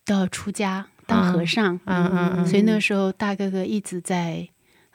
[0.04, 4.47] 都要出家当和尚，嗯嗯嗯所以那时候大哥哥一直在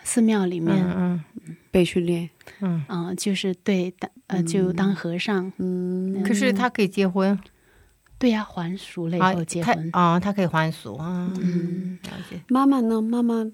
[0.05, 1.23] 寺庙里面，嗯
[1.71, 2.29] 被训练，
[2.61, 6.23] 嗯嗯、就是对当呃就当和尚，嗯嗯。
[6.23, 7.39] 可是他可以结婚
[8.19, 11.33] 对呀、还俗了以啊后结婚，他啊，他可以还俗啊。
[11.41, 12.41] 嗯，了解。
[12.49, 13.01] 妈妈呢？
[13.03, 13.45] 妈妈，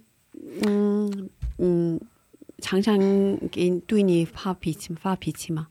[0.63, 2.01] 嗯嗯，
[2.59, 2.99] 常常
[3.51, 5.69] 给对你发脾气发脾气吗？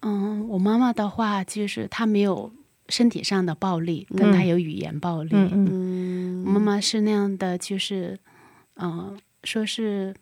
[0.00, 2.52] 嗯，我妈妈的话就是她没有
[2.88, 5.30] 身体上的暴力，但她有语言暴力。
[5.32, 8.18] 嗯嗯嗯我妈妈是那样的，就是，
[8.74, 10.14] 嗯、说是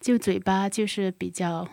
[0.00, 1.66] 就嘴巴就是比较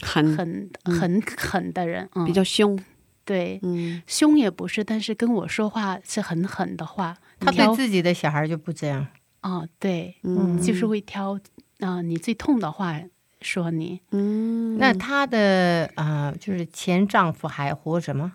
[0.00, 0.36] 狠。
[0.36, 2.78] 很很狠的人，嗯，比较凶，
[3.24, 4.02] 对，嗯。
[4.06, 9.06] 凶也不是，但是跟我说话是很狠的话，他对自己的小孩就不这样。
[9.42, 11.38] 哦，对，嗯就是会挑
[11.80, 13.00] 啊、你最痛的话
[13.40, 18.34] 说你，嗯，那她的啊，就是前丈夫还活着吗？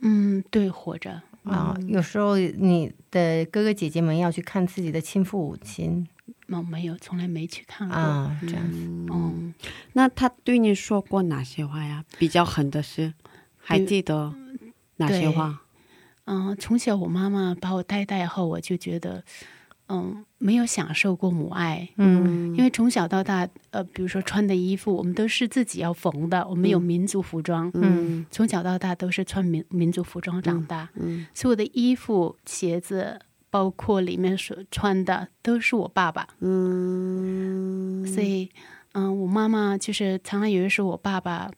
[0.00, 6.08] 嗯，对，活着，啊，有时候你的哥哥姐姐们要去看自己的亲父母亲
[6.52, 8.78] 嗯，没有，从来没去看过，啊，这样子。
[9.12, 9.54] 嗯，
[9.94, 12.04] 那他对你说过哪些话呀？
[12.18, 13.14] 比较狠的是，
[13.58, 14.34] 还记得
[14.96, 15.62] 哪些话？
[16.24, 19.24] 嗯，从小我妈妈把我带大后，我就觉得，
[19.88, 21.88] 嗯，没有享受过母爱。
[21.96, 33.20] 嗯因为从小到大，呃，比如说穿的衣服，我们都是自己要缝的，我们有民族服装，嗯从小到大都是穿民民族服装长大，嗯所有的衣服、鞋子，
[33.52, 36.26] 包括里面所穿的，都是我爸爸。
[36.40, 38.50] 嗯所以，
[38.92, 41.50] 嗯、我妈妈就是常常有的时候，我爸爸，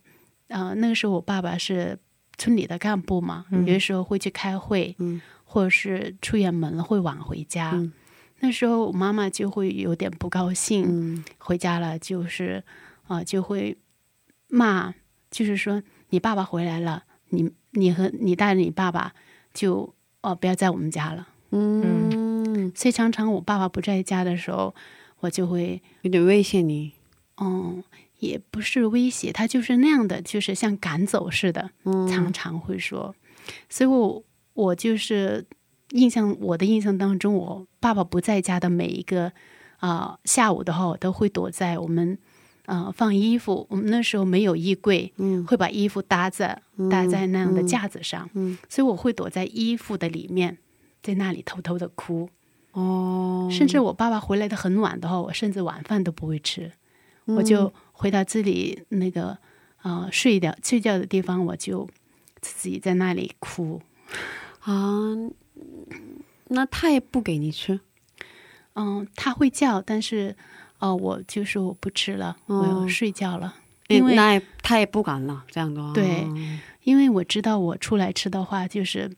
[0.48, 1.96] 呃，那个时候我爸爸是
[2.37, 7.70] 村里的干部嘛，有的时候会去开会，嗯或者是出远门了会晚回家。
[7.74, 7.92] 嗯
[8.40, 12.64] 那时候我妈妈就会有点不高兴，嗯回家了就是
[13.07, 13.78] 啊、就会
[14.48, 14.92] 骂，
[15.30, 15.80] 就是说
[16.11, 19.14] 你爸爸回来了，你你和你带着你爸爸
[19.54, 21.28] 就哦、不要在我们家了。
[21.54, 24.74] 嗯，所以常常我爸爸不在家的时候，
[25.20, 26.92] 我就会有点威胁你，
[27.40, 27.82] 嗯，
[28.18, 32.08] 也不是威胁，他就是那样的，就是像赶走似的，嗯。
[32.08, 33.14] 常常会说。
[33.68, 34.22] 所以我
[34.54, 35.44] 我就是
[35.90, 39.26] 印象，我的印象当中，我爸爸不在家的每一个
[39.78, 42.18] 啊、呃下午的话，我都会躲在我们
[42.66, 45.44] 呃放衣服，我们那时候没有衣柜，嗯。
[45.46, 48.56] 会把衣服搭在搭在那样的架子上，嗯。
[48.68, 50.56] 所以我会躲在衣服的里面，
[51.04, 52.28] 在那里偷偷的哭。
[52.72, 56.72] 哦，甚至我爸爸回来的很晚的话，我甚至晚饭都不会吃，
[57.26, 59.38] 我就回到自己那个
[59.82, 61.88] 呃睡的睡觉的地方，我就
[62.40, 63.80] 自己在那里哭。
[64.60, 65.14] 啊，
[66.48, 67.78] 那他也不给你吃，
[68.74, 70.34] 嗯，他会叫，但是
[70.78, 73.54] 呃，我就说我不吃了，我哦要睡觉了，
[73.88, 76.26] 因为那他也不敢了，这样的话，对
[76.82, 79.10] 因为我知道我出来吃的话，就是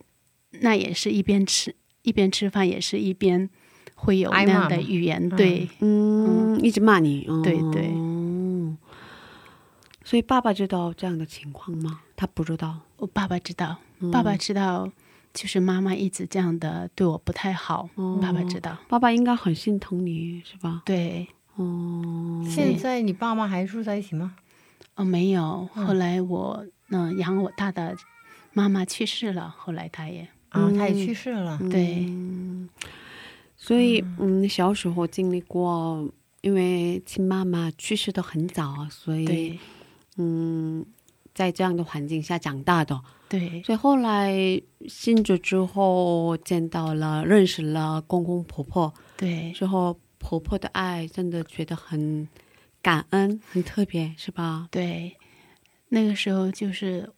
[0.51, 3.49] 那也是一边吃一边吃饭，也是一边
[3.95, 5.69] 会有那样的语言，对。
[5.81, 7.93] 嗯，一直骂你，哦对对
[10.05, 12.01] 所以爸爸知道这样的情况吗？
[12.15, 13.77] 他不知道，我爸爸知道，
[14.13, 14.89] 爸爸知道，
[15.35, 17.89] 就是妈妈一直这样的对我不太好，
[18.23, 18.79] 爸爸知道。
[18.89, 20.83] 爸爸应该很心疼你，是吧？
[20.87, 24.37] 对，哦，现在你爸妈还住在一起吗？
[24.95, 25.69] 哦，没有。
[25.75, 27.97] 后来我嗯、呃养我大的
[28.53, 31.59] 妈妈去世了，后来他也啊，他也去世了。
[31.71, 32.07] 对，
[33.57, 36.09] 所以嗯，小时候经历过，
[36.41, 39.59] 因为亲妈妈去世的很早，所以
[40.17, 40.85] 嗯，
[41.35, 43.63] 在这样的环境下长大的，对。
[43.63, 44.33] 所以后来
[44.89, 48.93] 信主之后见到了、认识了公公婆婆。
[49.17, 49.53] 对。
[49.53, 52.27] 之后，婆婆的爱真的觉得很
[52.83, 54.69] 感恩、很特别，是吧？
[54.71, 55.17] 对，
[55.91, 57.13] 那个时候就是，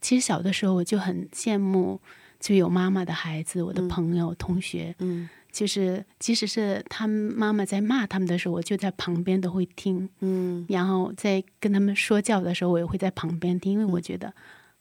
[0.00, 2.00] 其实小的时候我就很羡慕，
[2.42, 5.26] 就有妈妈的孩子，我的朋友、同学，嗯。
[5.52, 10.08] 就是即使是他们妈妈在骂他们的时候，我就在旁边都会听。
[10.20, 10.64] 嗯。
[10.66, 14.32] 然后在跟他们说教的时候，我也会在旁边听，因为我嗯觉得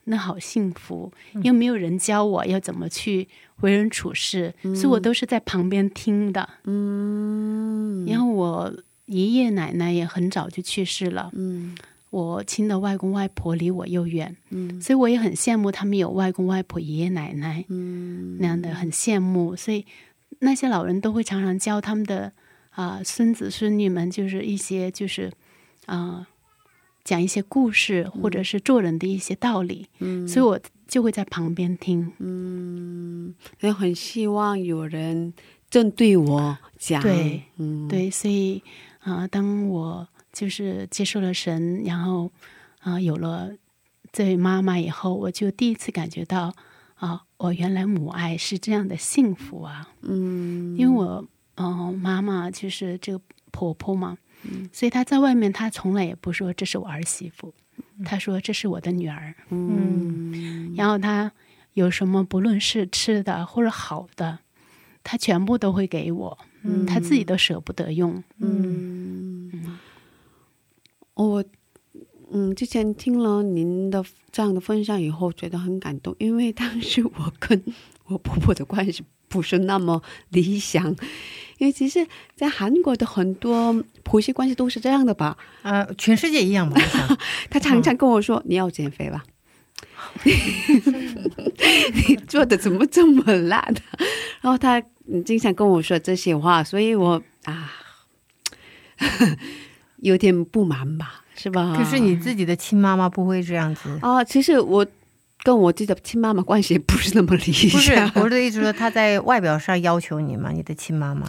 [0.06, 3.28] 那好幸福，因为没有人教我要怎么去
[3.60, 6.48] 为人处事，所以我都是在旁边听的。
[6.64, 8.06] 嗯。
[8.06, 8.74] 然后我
[9.08, 11.76] 爷爷奶奶也很早就去世了，嗯
[12.12, 14.80] 我亲的外公外婆离我又远，嗯。
[14.80, 18.38] 所以我也很羡慕他们有外公外婆、爷爷奶奶嗯。
[18.40, 19.56] 那样的，很羡慕。
[19.56, 19.86] 所以
[20.40, 22.32] 那些老人都会常常教他们的
[22.72, 25.32] 啊、孙子孙女们，就是一些就是
[25.88, 26.28] 啊、
[27.04, 29.88] 讲一些故事，或者是做人的一些道理。
[30.00, 32.12] 嗯，所以我就会在旁边听。
[32.20, 35.34] 嗯，也很希望有人
[35.70, 38.62] 正对我讲，对，嗯，对，所以
[39.00, 42.32] 啊、当我就是接受了神，然后
[42.80, 43.52] 啊、有了
[44.12, 46.54] 这位妈妈以后，我就第一次感觉到
[46.96, 49.90] 啊、我原来母爱是这样的幸福啊！
[50.02, 51.26] 嗯，因为我
[51.56, 53.22] 嗯、妈妈就是这个
[53.52, 54.18] 婆婆嘛，
[54.72, 57.54] 所以她在外面她从来也不说这是我儿媳妇，
[58.06, 59.34] 她说这是我的女儿。
[59.50, 61.32] 嗯然后她
[61.74, 64.40] 有什么不论是吃的或者好的，
[65.04, 68.24] 她全部都会给我，嗯她自己都舍不得用。
[68.40, 69.31] 嗯，
[71.14, 71.44] 我
[72.32, 77.62] 嗯，之前听了您的这样的分享以后，觉得很感动，因为当时我跟
[78.06, 80.90] 我婆婆的关系不是那么理想，
[81.58, 85.38] 因为其实，在韩国的很多婆媳关系都是这样的吧。
[85.64, 86.76] 呃，全世界一样吧？
[86.76, 87.18] 我想，
[87.50, 89.24] 她常常跟我说：“你要减肥吧。
[90.24, 93.82] ”你做的怎么这么烂的？
[94.42, 97.72] 然后她嗯经常跟我说这些话，所以我啊，
[100.02, 101.74] 有点不满吧，是吧？
[101.76, 103.98] 可是你自己的亲妈妈不会这样子。
[104.02, 104.86] 啊，其实我
[105.44, 110.52] 跟我自己的亲妈妈关系不是那么理想不是，，我的意思说，她在外表上要求你吗？
[110.52, 111.26] 你的亲妈妈？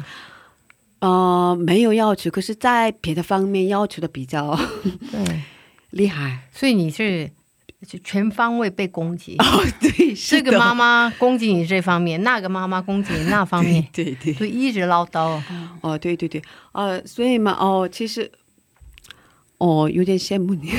[1.01, 4.57] 呃，没有要求，可是，在别的方面要求的比较
[5.11, 5.43] 对，
[5.91, 6.39] 厉害。
[6.53, 7.29] 所以你是
[7.85, 9.35] 就全方位被攻击。
[9.39, 15.43] 哦，对，是这个妈妈攻击你这方面，那个妈妈攻击你那方面， 对对就一直唠叨。
[15.81, 18.31] 哦，对对对，呃，所以嘛，哦，其实，
[19.63, 20.73] 哦，有点羡慕你。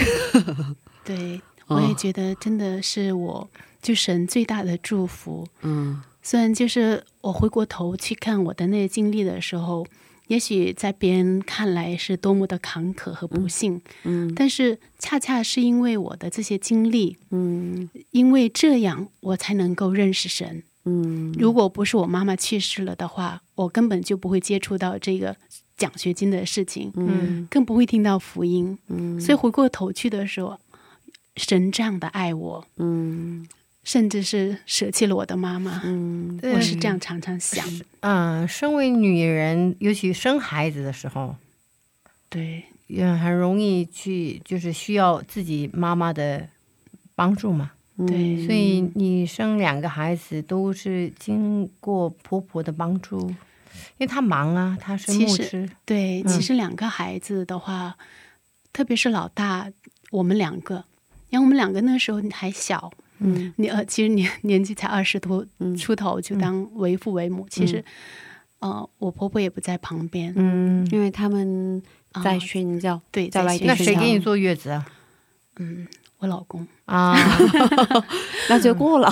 [1.05, 3.49] 对，哦我也觉得真的是我
[3.81, 5.47] 就神最大的祝福。
[5.61, 9.85] 嗯虽然就是我回过头去看我的那些经历的时候，
[10.27, 20.63] 也许在别人看来是多么的坎坷和不幸，嗯但是恰恰是因为我的这些经历，嗯因为这样我才能够认识神。
[20.85, 25.35] 嗯如果不是我妈妈去世了的话，我根本就不会接触到这个
[25.77, 27.47] 奖学金的事情，嗯。
[27.49, 28.77] 更不会听到福音。
[28.87, 29.19] 嗯。
[29.19, 30.59] 所以回过头去的时候，
[31.35, 33.47] 神这样的爱我，嗯。
[33.83, 35.81] 甚至是舍弃了我的妈妈。
[35.83, 36.39] 嗯。
[36.41, 37.67] 我是这样常常想，
[37.99, 41.35] 嗯，身为女人，尤其生孩子的时候，
[42.29, 42.63] 对。
[42.87, 46.47] 也，很容易去就是需要自己妈妈的
[47.15, 47.71] 帮助嘛。
[48.07, 48.45] 对。
[48.45, 53.33] 所以你生两个孩子都是经过婆婆的帮助，
[54.03, 56.21] 因为他忙啊，他是牧其实师，对。
[56.23, 57.95] 嗯其实两个孩子的话，
[58.73, 59.71] 特别是老大，
[60.11, 60.83] 我们两个，
[61.29, 67.81] 因为我们两个那时候还小，嗯你呃，其实年 年纪才二十多嗯出头就当为父为母，其实，
[68.59, 71.81] 呃，我婆婆也不在旁边，嗯，因为他们
[72.11, 74.85] 啊在宣教，对，在外地那谁给你坐月子啊？
[75.59, 75.87] 嗯，
[76.17, 77.15] 我老公，啊，
[78.49, 79.09] 那就过了，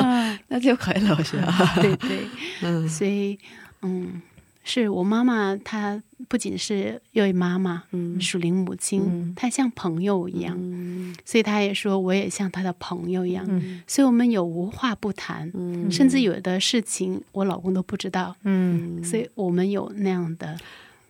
[0.48, 1.72] 那就可以了，是吧？
[1.80, 2.26] 对对，
[2.62, 3.38] 嗯所以，
[3.82, 4.20] 嗯，
[4.64, 8.18] 是我妈妈，她不仅是一位妈妈，嗯。
[8.20, 9.32] 属灵母亲，嗯。
[9.36, 11.14] 她像朋友一样，嗯。
[11.24, 13.82] 所以她也说我也像她的朋友一样，嗯。
[13.86, 15.90] 所以我们有无话不谈，嗯。
[15.92, 19.04] 甚至有的事情我老公都不知道，嗯。
[19.04, 20.56] 所以我们有那样的，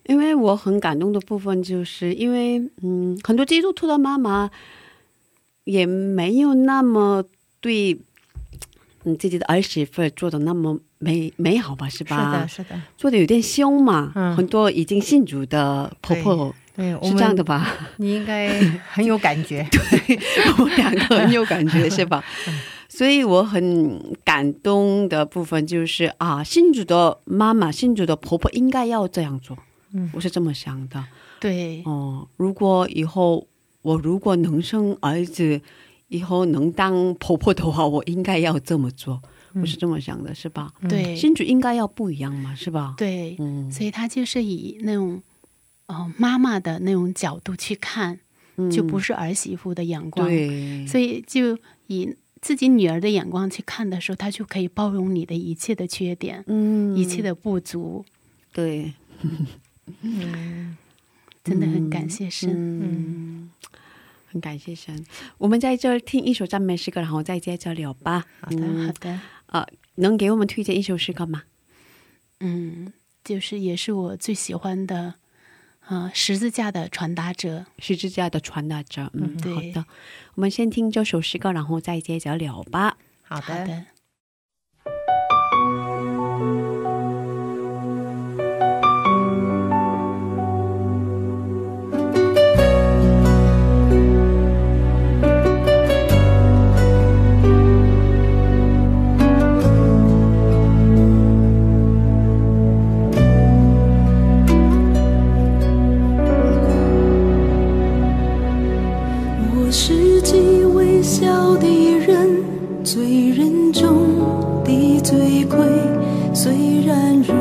[0.06, 4.50] 因为我很感动的部分，就是因为嗯，很多基督徒的妈妈
[5.62, 7.24] 也没有那么
[7.60, 7.96] 对
[9.04, 12.62] 嗯自己的儿媳妇做的那么美美好吧，是吧是？
[12.62, 14.12] 的，是的，做的有点凶嘛。
[14.14, 17.70] 嗯很多已经信主的婆婆对，我是这样的吧？
[17.98, 19.64] 你应该很有感觉。
[19.70, 20.18] 对
[20.58, 22.24] 我们两个 很有感觉，是吧？
[22.88, 29.56] 所以我很感动的部分就是啊，信主的妈妈、信主的婆婆应该要这样做。
[29.92, 31.04] 嗯我是这么想的。
[31.38, 33.46] 对，哦，如果以后
[33.82, 35.60] 我如果能生儿子，
[36.08, 39.22] 以后能当婆婆的话，我应该要这么做。
[39.54, 40.72] 我是这么想的，是吧？
[40.88, 42.94] 对，新主应该要不一样嘛，是吧？
[42.98, 45.22] 对，嗯，所以她就是以那种，
[45.86, 48.18] 呃，妈妈的那种角度去看，
[48.56, 48.68] 嗯。
[48.68, 56.96] 就不是儿媳妇的眼光，对，所以就以自己女儿的眼光去看的时候，她就可以包容你的一切的缺点，嗯。
[56.96, 58.04] 一切的不足，
[58.52, 58.92] 对，
[61.44, 62.50] 真的很感谢神。
[62.50, 63.50] 嗯，
[64.34, 65.06] 很感谢神。
[65.38, 68.26] 我们在这儿听一首赞美诗歌，然后再接着聊吧。
[68.40, 69.64] 好的，嗯好的，呃，
[69.94, 71.44] 能给我们推荐一首诗歌吗？
[72.40, 75.14] 嗯，就是也是我最喜欢的，
[75.86, 77.66] 啊、十字架的传达者。
[77.78, 79.08] 十字架的传达者。
[79.14, 79.86] 嗯，对好的。
[80.34, 82.98] 我们先听这首诗歌，然后再接着聊吧。
[83.22, 83.84] 好的，好的，
[111.04, 111.66] 笑的
[111.98, 112.42] 人
[112.82, 114.08] 最人中
[114.64, 115.58] 的最贵。
[116.32, 117.34] 虽然如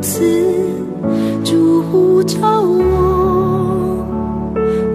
[0.00, 0.22] 此
[1.44, 4.06] 住着我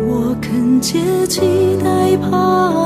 [0.07, 0.97] 我恳切
[1.27, 1.41] 期
[1.83, 2.76] 待怕。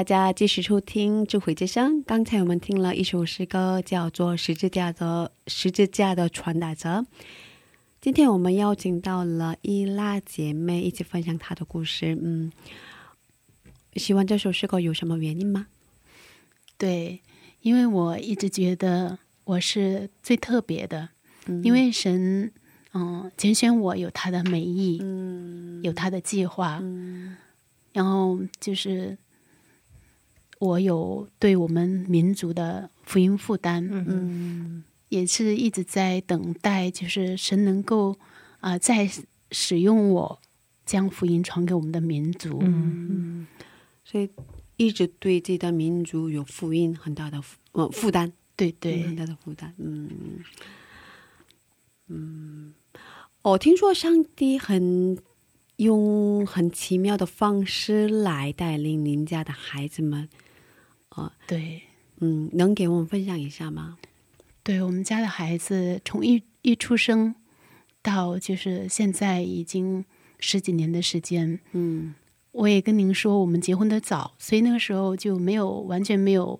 [0.00, 2.02] 大家继续收听智慧之声。
[2.04, 6.88] 刚才我们听了一首诗歌，叫做《十字架的十字架的传达者》。
[8.00, 12.16] 今天我们邀请到了伊拉姐妹一起分享她的故事。
[12.18, 12.50] 嗯，
[13.94, 15.66] 喜欢这首诗歌有什么原因吗？
[16.78, 17.20] 对，
[17.60, 21.10] 因为我一直觉得我是最特别的，
[21.62, 22.50] 因为神
[22.94, 27.36] 嗯拣选我有他的美意，嗯，有他的计划，嗯，
[27.92, 29.18] 然后就是。
[30.60, 33.88] 我有对我们民族的福音负担。
[33.90, 34.84] 嗯。
[35.08, 38.16] 也是一直在等待就是神能够
[38.60, 39.10] 啊在
[39.50, 40.40] 使用我
[40.86, 42.58] 将福音传给我们的民族。
[42.62, 43.46] 嗯。
[44.04, 44.30] 所以
[44.76, 48.32] 一直对这段民族有福音很大的负呃负担。
[48.54, 49.02] 对对。
[49.02, 49.74] 很大的负担。
[49.78, 50.10] 嗯。
[52.08, 52.74] 嗯。
[53.42, 55.16] 我听说上帝很
[55.76, 60.28] 用很奇妙的方式来带领您家的孩子们
[61.46, 61.82] 对。
[62.22, 63.96] 嗯，能给我们分享一下吗？
[64.62, 67.34] 对，我们家的孩子从一一出生
[68.02, 70.04] 到就是现在已经
[70.38, 72.14] 十几年的时间，嗯。
[72.52, 76.58] 我也跟您说，我们结婚的早，所以那个时候就没有完全没有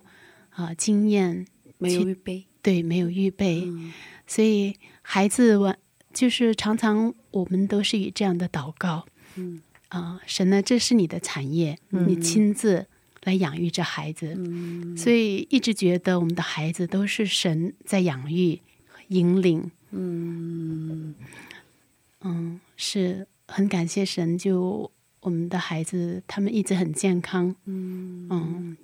[0.51, 1.45] 啊、经验，
[1.77, 2.45] 没有预备。
[2.61, 3.91] 对，没有预备，嗯。
[4.25, 5.77] 所以孩子完
[6.13, 9.61] 就是常常我们都是以这样的祷告，嗯。
[9.89, 12.87] 啊、神呢，这是你的产业，你亲自
[13.23, 14.95] 来养育这孩子，嗯。
[14.97, 18.59] 所以一直觉得我们的孩子都是神在养育、
[19.09, 21.15] 引领，嗯。
[22.23, 24.91] 嗯，是很感谢神，就
[25.21, 28.27] 我们的孩子他们一直很健康，嗯。
[28.29, 28.77] 嗯，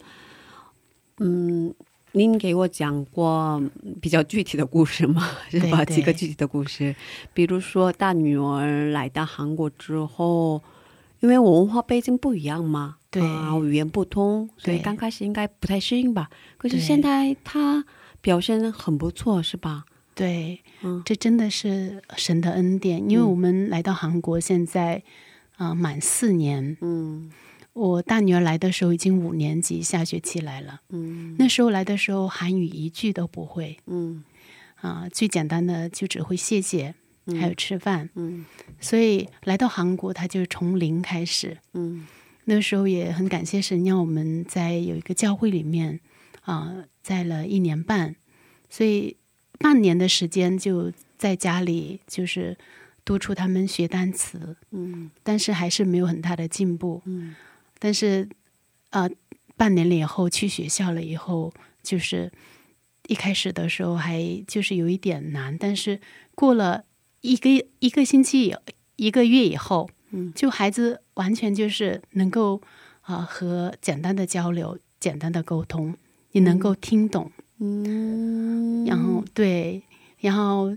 [1.20, 1.74] 嗯，
[2.14, 3.62] 您给我讲过
[4.02, 5.30] 比较具体的故事吗？
[5.50, 5.86] 是吧？
[5.86, 5.96] 对。
[5.96, 6.96] 几个具体的故事，
[7.34, 10.62] 比如说大女儿来到韩国之后，
[11.20, 13.22] 因为文化背景不一样嘛，对。
[13.22, 16.30] 啊，语言不通，所以对刚开始应该不太适应吧。
[16.58, 17.86] 可是现在他
[18.22, 19.86] 表现很不错，是吧？
[20.16, 21.02] 对，嗯。
[21.06, 25.04] 这真的是神的恩典，因为我们来到韩国现在
[25.58, 27.32] 啊、呃满四年，嗯。
[27.74, 30.82] 我大女儿来的时候已经五年级，下学期来了。
[30.90, 31.36] 嗯。
[31.38, 33.78] 那时候来的时候，韩语一句都不会。
[33.86, 34.24] 嗯。
[34.82, 36.96] 啊、最简单的就只会谢谢，
[37.40, 38.10] 还有吃饭。
[38.16, 38.46] 嗯。
[38.80, 41.58] 所以来到韩国，她就是从零开始。
[41.74, 42.08] 嗯
[42.50, 46.00] 那时候也很感谢神，让我们在有一个教会里面
[46.44, 48.16] 啊、在了一年半，
[48.70, 49.18] 所以
[49.60, 52.58] 半年的时间就在家里就是
[53.04, 55.12] 督促他们学单词，嗯。
[55.24, 57.02] 但是还是没有很大的进步。
[57.04, 57.36] 嗯。
[57.80, 58.30] 但是
[58.92, 59.10] 呃，
[59.58, 62.32] 半年了以后去学校了以后，就是
[63.08, 66.00] 一开始的时候还就是有一点难，但是
[66.34, 66.86] 过了
[67.20, 68.56] 一个一个星期以
[68.96, 70.32] 一个月以后，嗯。
[70.34, 72.62] 就孩子完全就是能够
[73.02, 75.96] 啊、和简单的交流、简单的沟通，
[76.32, 79.84] 你能够听懂，嗯，然后对，
[80.20, 80.76] 然后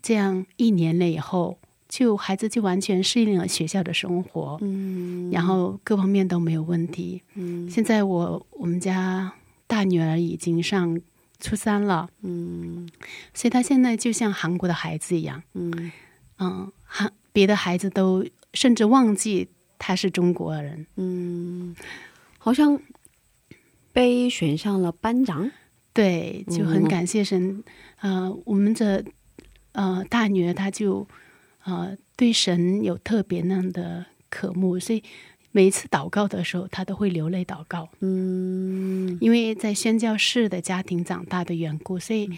[0.00, 1.58] 这样一年了以后，
[1.88, 5.30] 就孩子就完全适应了学校的生活，嗯。
[5.30, 7.22] 然后各方面都没有问题。
[7.34, 7.68] 嗯。
[7.68, 9.32] 现在我我们家
[9.66, 11.00] 大女儿已经上
[11.38, 12.88] 初三了，嗯。
[13.34, 15.92] 所以她现在就像韩国的孩子一样，嗯。
[16.38, 19.48] 嗯，韩别的孩子都甚至忘记
[19.80, 20.86] 她是中国人。
[20.94, 21.74] 嗯，
[22.38, 22.80] 好像
[23.92, 25.50] 被选上了班长。
[25.92, 27.64] 对，就很嗯感谢神。
[28.00, 29.04] 呃，我们的
[29.72, 31.04] 呃大女儿她就
[31.64, 35.02] 呃对神有特别那样的渴慕，所以
[35.50, 37.88] 每一次祷告的时候，她都会流泪祷告。
[38.00, 42.30] 嗯因为在宣教士的家庭长大的缘故，所以，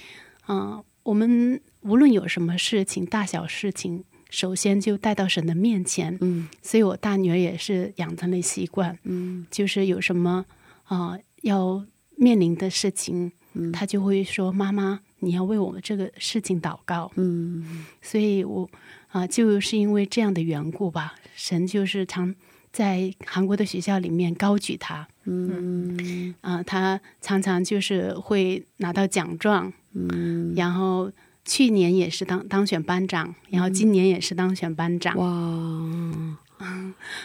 [0.49, 6.17] 嗯、我们无论有什么事情，大小事情，首先就带到神的面前。
[6.23, 6.49] 嗯。
[6.63, 9.47] 所以我大女儿也是养成了习惯，嗯。
[9.51, 10.47] 就是有什么
[10.85, 11.85] 啊、要
[12.17, 13.71] 面临的事情，嗯。
[13.71, 17.13] 她就会说：“妈妈，你要为我们这个事情祷告。
[17.17, 17.85] 嗯。
[18.01, 18.69] 所以我
[19.09, 22.35] 啊、就是因为这样的缘故吧，神就是常
[22.73, 25.07] 在韩国的学校里面高举她。
[25.25, 26.35] 嗯。
[26.41, 31.13] 啊、他常常就是会拿到奖状，嗯，然后
[31.45, 35.17] 去年也是当当选班长，然后今年也是当选班长。
[35.17, 36.67] 哇，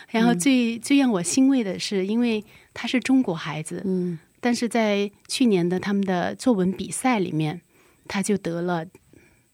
[0.09, 2.43] 然后最、最让我欣慰的是，因为
[2.73, 4.19] 他是中国孩子，嗯。
[4.39, 7.61] 但是在去年的他们的作文比赛里面，
[8.07, 8.85] 他就得了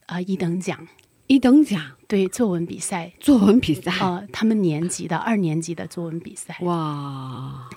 [0.07, 0.87] 啊、一等奖。
[1.27, 1.81] 一等奖？
[2.05, 6.57] 对作文比赛，作文比赛，呃，他们年级的二年级的作文比赛。
[6.61, 7.69] 哇，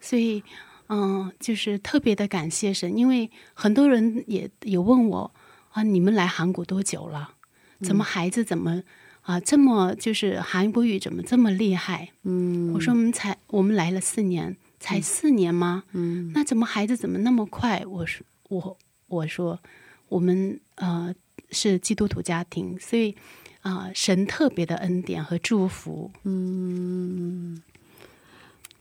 [0.00, 0.42] 所以，
[0.88, 5.30] 嗯、就是特别的感谢神，因为很多人也有问我
[5.76, 7.34] 啊，你们来韩国多久了？
[7.82, 8.82] 怎么孩子怎么
[9.20, 12.08] 啊这么就是韩国语怎么这么厉害？
[12.22, 15.84] 嗯我说我们才我们来了四年，才四年吗？
[15.92, 17.84] 嗯那怎么孩子怎么那么快？
[17.86, 19.60] 我说我我说
[20.08, 21.14] 我们呃
[21.50, 23.14] 是基督徒家庭，所以
[23.60, 26.10] 啊、神特别的恩典和祝福。
[26.22, 27.60] 嗯，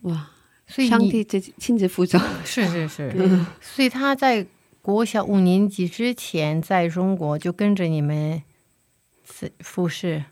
[0.04, 0.30] 哇，
[0.66, 4.48] 所以你上帝自己亲自负责，是是是，所以他在
[4.86, 8.44] 国小五年级之前在中国就跟着你们
[9.24, 10.24] 服服侍，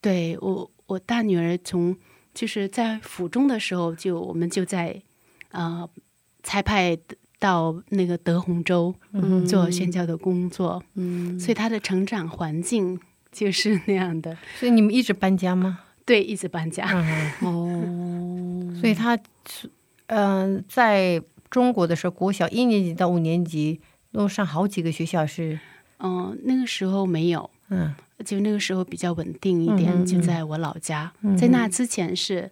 [0.00, 1.94] 对我，我大女儿从
[2.32, 5.02] 就是在府中的时候就，我们就在
[5.50, 5.86] 呃
[6.42, 6.96] 裁派
[7.38, 12.98] 到那个德宏州嗯做宣教的工作，嗯所以她的成长环境
[13.30, 14.34] 就是那样的。
[14.58, 15.80] 所以你们一直搬家吗？
[16.06, 16.86] 对，一直搬家。
[16.90, 19.18] 嗯，哦，所以他
[20.06, 21.22] 嗯、在
[21.54, 23.80] 中国的时候，国小一年级到五年级
[24.10, 25.60] 都上好几个学校是，
[25.98, 27.94] 嗯、那个时候没有，嗯
[28.24, 31.12] 就那个时候比较稳定一点，就在我老家。
[31.20, 32.50] 嗯在那之前是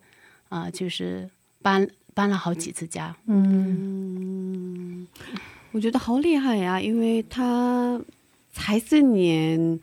[0.51, 1.29] 啊、就是
[1.61, 3.17] 搬搬了好几次家。
[3.27, 5.05] 嗯
[5.73, 8.01] 我觉得好厉害呀、因为他
[8.53, 9.81] 才四年，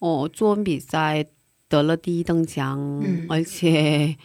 [0.00, 1.24] 哦，作文比赛
[1.66, 4.18] 得了第一等奖，嗯而且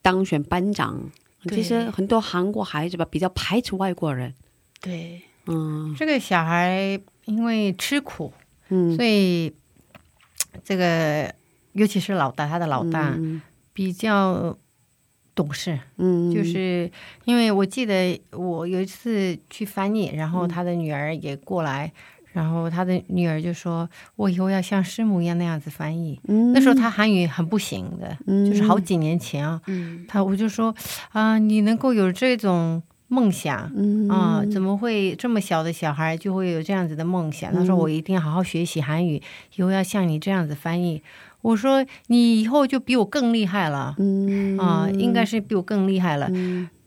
[0.00, 1.10] 当选班长。
[1.44, 4.34] 对其实很多韩国孩子吧，比较排斥外国人。
[4.80, 5.94] 对，嗯。
[5.98, 8.32] 这个小孩因为吃苦，
[8.68, 9.52] 嗯，所以
[10.62, 11.34] 这个
[11.72, 13.40] 尤其是老大，他的老大、嗯。
[13.72, 14.56] 比较
[15.34, 16.88] 懂事，嗯，就是
[17.24, 20.30] 因为我记得我有一次去翻译，然嗯。
[20.30, 21.92] 后他的女儿也过来，
[22.34, 26.20] 然后他的女儿就说：“我以后要像师母一样那样子翻译。
[26.26, 30.74] 嗯那时候他韩语很不行的，嗯就是好几年前啊，嗯他我就说
[31.12, 33.70] 啊、你能够有这种梦想。
[33.76, 37.52] 嗯啊，怎么会这么小的小孩就会有这样子的梦想？
[37.54, 39.22] 他说：“嗯我一定要好好学习韩语，
[39.54, 41.00] 以后要像你这样子翻译。”
[41.42, 46.28] 我说：“你以后就比我更厉害了。”嗯啊，应该是比我更厉害了。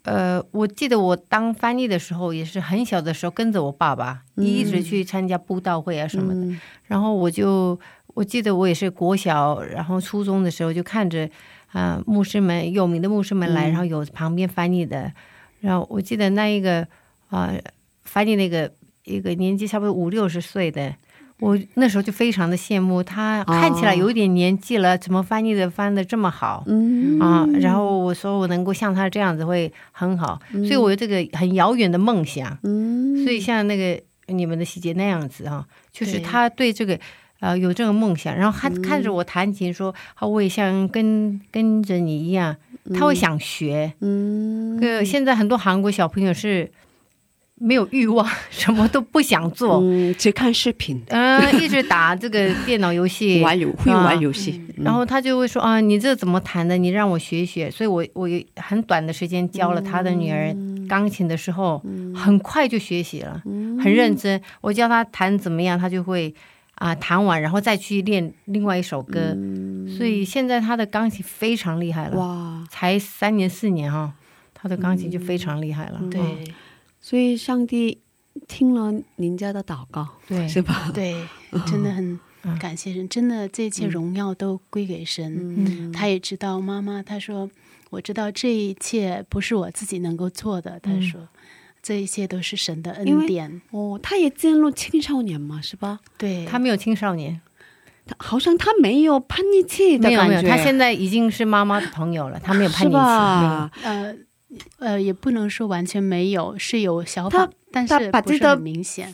[0.08, 6.40] 嗯呃，我记得我当翻译的时候，也是很小的时候跟着我爸爸、嗯一直去参加布道会啊什么的。
[6.40, 7.78] 嗯然后我就
[8.14, 11.30] 我记得我也是国小，然后初中的时候就看着
[11.74, 15.12] 啊、牧师们有名的牧师们来，嗯然后有旁边翻译的。
[15.60, 16.88] 然后我记得那一个
[17.30, 17.52] 啊、
[18.04, 18.72] 翻译那个
[19.04, 20.96] 一个年纪差不多五六十岁的。
[21.40, 26.64] 我那时候就非常的羡慕他，看起来有一点年纪了，怎么翻译的翻的这么好？
[26.66, 32.58] 嗯啊，然后我说我能够像他这样子会很好，所以我有这个很遥远的梦想。
[32.64, 37.00] 嗯所以像那个你们的细节那样子啊、就是他对这个
[37.40, 42.56] 呃有这个梦想，然后他看着我弹琴说，啊，我也像跟跟着你一样，
[42.96, 43.94] 他会想学。
[44.02, 46.72] 嗯呃，现在很多韩国小朋友是
[47.60, 56.78] 没有欲望， 什么都不想做，嗯，只看视频，嗯、一直打这个电脑游戏， 玩游会玩游戏，然后他就会说啊，你这怎么弹的？
[56.78, 57.70] 你让我学一学。
[57.72, 60.56] 所以我我有很短的时间教了他的女儿
[60.88, 61.82] 钢琴的时候，
[62.16, 63.42] 很快就学习了，
[63.82, 64.40] 很认真。
[64.62, 66.34] 我教他弹怎么样，他就会
[66.76, 69.36] 啊弹完，然后再去练另外一首歌。
[69.98, 74.14] 所以现在他的钢琴非常厉害了，哇，才三年四年哈、
[74.54, 76.00] 他的钢琴就非常厉害了。
[76.12, 76.22] 对
[77.08, 78.02] 所以上帝
[78.50, 80.92] 听了您家的祷告，对是吧？
[80.94, 81.16] 对，
[81.66, 82.20] 真的很
[82.60, 85.34] 感谢神，真的这一切荣耀都归给神。
[85.56, 87.50] 嗯他也知道妈妈，他说
[87.92, 91.30] 我知道这一切不是我自己能够做的，他说。
[91.82, 96.00] 这一切都是神的恩典，哦，他也进入青少年嘛，是吧？
[96.18, 97.40] 对他没有青少年，
[98.06, 102.90] 他好像他没有叛逆期的没有没有，感觉，他现在已经是妈妈的朋友了，他没有叛逆期。
[102.90, 103.72] 是吧？
[103.84, 104.14] 呃
[104.80, 109.14] 呃，也不能说完全没有，是有小他法，但他是不是把这个很明显。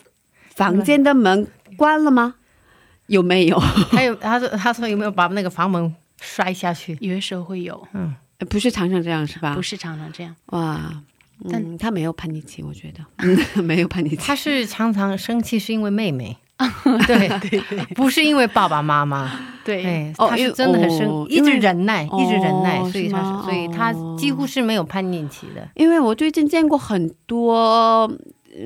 [0.56, 2.36] 房间的门关了吗？
[3.08, 3.60] 有没有？
[3.92, 6.98] 还有，他说他说有没有把那个房门摔下去？
[7.02, 8.16] 有的时候会有，嗯，
[8.50, 9.56] 不是常常这样是吧？
[9.56, 10.36] 不是常常这样。
[10.48, 11.04] 哇，
[11.50, 14.16] 但嗯，他没有叛逆期，我觉得， 嗯，没有叛逆期。
[14.16, 16.38] 他是常常生气是因为妹妹，
[17.08, 19.40] 对 对对，不是因为爸爸妈妈。
[19.66, 25.68] 对，他是真的很生，一直忍耐，一直忍耐，哦所以他是，所以他哦几乎是没有叛逆期的。
[25.76, 28.12] 因为我最近见过很多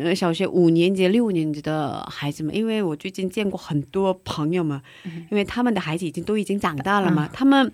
[0.01, 4.81] 呃小学五年级、六年级的孩子们，因为我最近见过很多朋友们，
[5.29, 7.71] 因为他们的孩子已经都已经长大了嘛，他们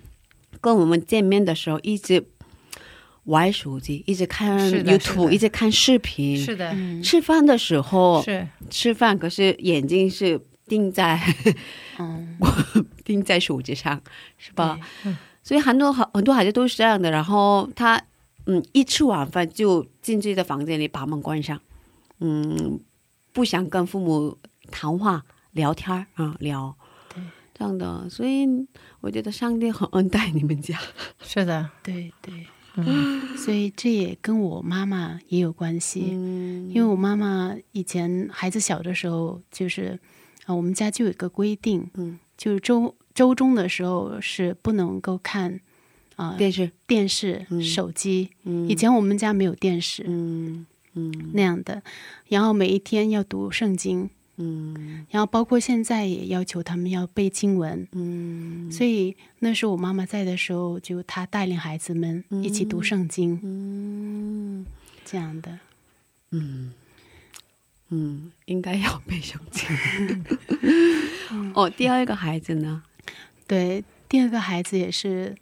[0.59, 2.21] 跟我们见面的时候一直
[3.25, 6.37] 玩手机，一直看 YouTube，一直看视频。
[6.37, 11.19] 是的，嗯，吃饭的时候是吃饭，可是眼睛是定在
[11.99, 12.37] 嗯，
[13.05, 14.01] 定在手机上，
[14.37, 14.79] 是吧？
[15.05, 17.11] 嗯所以很多很很多孩子都是这样的。
[17.11, 18.01] 然后他
[18.45, 21.59] 嗯，一吃晚饭就进自己的房间里把门关上，
[22.21, 22.79] 嗯，
[23.33, 24.37] 不想跟父母
[24.71, 26.73] 谈话、聊天儿啊、聊，
[27.13, 27.21] 对，
[27.53, 28.09] 这样的。
[28.09, 28.47] 所以
[29.01, 30.79] 我觉得上帝很恩待你们家。
[31.21, 33.37] 是的，对对，嗯。
[33.37, 36.09] 所以这也跟我妈妈也有关系。
[36.11, 36.69] 嗯。
[36.69, 39.99] 因为我妈妈以前孩子小的时候，就是
[40.45, 45.59] 啊、我们家就有一个规定，嗯，就是周周中的时候是不能够看
[46.15, 48.29] 啊、电视，电视、嗯手机。
[48.43, 48.67] 嗯。
[48.69, 50.65] 以前我们家没有电视、嗯。
[50.93, 51.31] 嗯。
[51.33, 51.81] 那样的，
[52.27, 57.87] 然后每一天要读圣经，嗯然后包括现在也要求他们要背经文。
[57.91, 64.65] 嗯所以那时候我妈妈在的时候，就她带领孩子们一起读圣经，嗯
[65.05, 65.59] 这样的。
[66.31, 66.73] 嗯
[67.89, 70.25] 嗯，应该要背圣经。
[71.53, 72.81] 哦，第二个孩子呢？
[73.45, 75.35] 对，第二个孩子也是，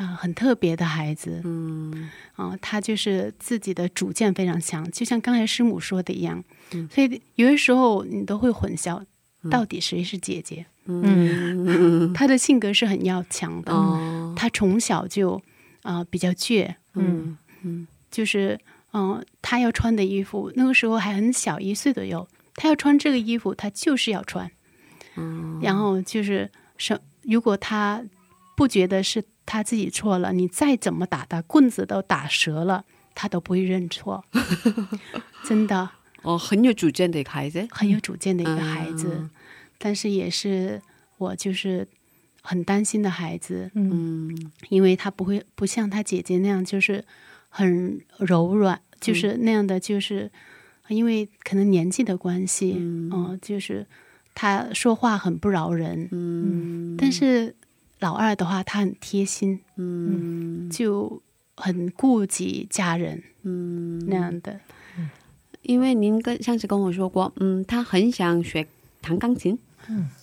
[0.00, 1.42] 啊、很特别的孩子。
[1.44, 2.10] 嗯。
[2.36, 6.42] 啊、他就是自己的主见非常强，就像刚才师母说的一样，
[6.90, 9.04] 所以有些时候你都会混淆，
[9.50, 10.64] 到底谁是姐姐？
[10.86, 12.12] 嗯。
[12.16, 14.32] 他的性格是很要强的，哦。
[14.34, 15.34] 他从小就
[15.82, 17.36] 啊、呃比较倔，嗯
[18.10, 18.58] 就是
[18.92, 24.50] 嗯、呃他要穿的衣服，那个时候还很小，一岁左右，他要穿这个衣服，他就是要穿，
[25.60, 28.02] 然后就是什，如果他
[28.56, 29.22] 不觉得是
[29.52, 32.84] 他自己错了，你再怎么打他，棍子都打折了，
[33.16, 34.24] 他都不会认错，
[35.42, 35.90] 真的。
[36.22, 37.66] 哦，很有主见的一个孩子。
[37.72, 39.30] 很有主见的一个孩子，嗯。
[39.76, 40.80] 但是也是
[41.18, 41.88] 我就是
[42.42, 44.52] 很担心的孩子，嗯。
[44.68, 47.04] 因为他不会不像他姐姐那样，就是
[47.48, 50.30] 很柔软，就是那样的，就是
[50.86, 53.84] 因为可能年纪的关系，嗯、就是
[54.32, 56.96] 他说话很不饶人，嗯。
[56.96, 57.56] 但是
[58.00, 60.68] 老二的话，他很贴心，嗯。
[60.68, 61.22] 就
[61.56, 64.58] 很顾及家人嗯，那样的。
[65.62, 68.66] 因为您跟上次跟我说过，嗯，他很想学
[69.02, 69.58] 弹钢琴。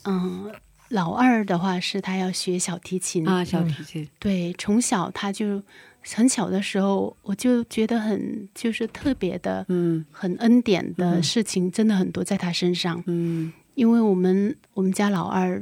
[0.05, 0.51] 嗯，
[0.89, 3.28] 老二的话是他要学小提琴。
[3.28, 4.07] 啊，小提琴。
[4.17, 5.61] 对，从小他就
[6.01, 10.03] 很小的时候，我就觉得很就是特别的，嗯。
[10.11, 13.03] 很恩典的事情，真的很多在他身上。
[13.05, 13.53] 嗯。
[13.75, 15.61] 因为我们我们家老二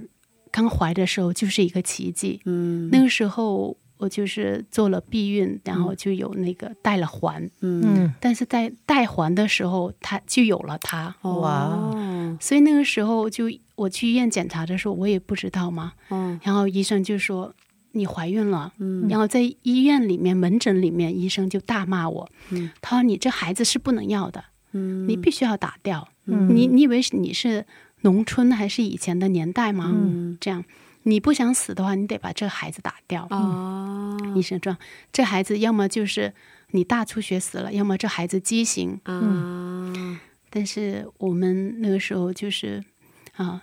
[0.56, 2.90] 刚怀的时候就是一个奇迹，嗯。
[2.90, 7.84] 那个时候我就是做了避孕，然后就有那个带了环，嗯。
[7.86, 8.14] 嗯。
[8.22, 11.14] 但是在带环的时候，他就有了他。
[11.24, 11.66] 哇。
[11.66, 13.46] 哦所以那个时候就
[13.76, 17.54] 我去医院检查的时候，我也不知道嘛，嗯然后医生就说
[17.92, 19.08] 你怀孕了，嗯。
[19.10, 22.72] 然后在医院里面门诊里面，医生就大骂我，嗯。
[22.82, 25.06] 他说你这孩子是不能要的，嗯。
[25.08, 26.08] 你必须要打掉。
[26.26, 26.56] 嗯。
[26.56, 27.66] 你你以为是你是
[28.06, 29.92] 农村还是以前的年代吗？
[29.94, 30.64] 嗯这样
[31.04, 33.28] 你不想死的话，你得把这孩子打掉。
[33.30, 34.78] 啊医生说
[35.12, 36.34] 这孩子要么就是
[36.72, 39.00] 你大出血死了，要么这孩子畸形。
[39.04, 42.84] 啊但是我们那个时候就是
[43.34, 43.62] 啊。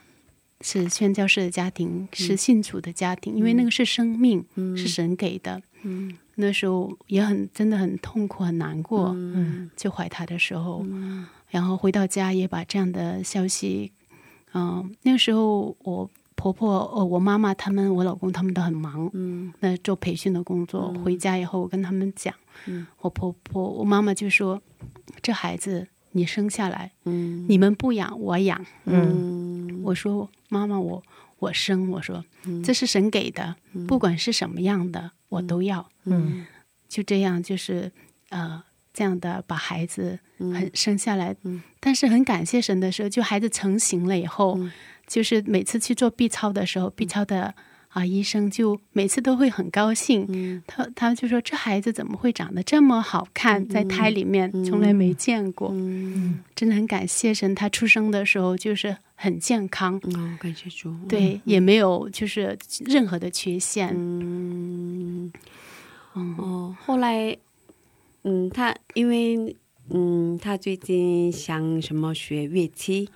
[0.65, 4.45] 是宣教士的家庭，是信主的家庭，因为那个是生命，
[4.77, 5.61] 是神给的。
[5.83, 10.87] 嗯那时候也很真的很痛苦很难过，嗯就怀他的时候，
[11.49, 13.91] 然后回到家也把这样的消息，
[14.55, 20.93] 嗯、那个时候我婆婆、呃，我妈妈他们，我老公他们都很忙，嗯那做培训的工作。
[21.05, 22.35] 回家以后，我跟他们讲，
[22.67, 24.61] 嗯我婆婆、我妈妈就说
[25.23, 28.65] ：“这孩子你生下来，嗯你们不养，我养。
[28.87, 31.03] 嗯我说：“妈妈，我
[31.39, 33.55] 我生。”我说：“嗯这是神给的，
[33.87, 36.45] 不管是什么样的，我都要。”嗯
[36.89, 37.91] 就这样，就是
[38.31, 38.63] 呃，
[38.93, 40.53] 这样的把孩子嗯。
[40.55, 41.35] 很生下来，
[41.81, 44.71] 但是很感谢神的时候，就孩子成型了以后，嗯。
[45.07, 47.55] 就是每次去做 B 超的时候，B 超的
[47.89, 50.63] 啊医生就每次都会很高兴，嗯。
[50.67, 56.41] 他他就说这孩子怎么会长得这么好看，在胎里面从来没见过，嗯。
[56.55, 59.97] 真的很感谢神，他出生的时候就是很健康。
[60.15, 60.95] 哦，感谢主。
[61.09, 63.91] 对，也没有就是任何的缺陷。
[63.93, 65.31] 嗯。
[66.15, 66.35] 嗯。
[66.39, 67.37] 哦，后来
[68.25, 69.57] 嗯，他因为
[69.91, 73.09] 嗯，他最近想什么学乐器，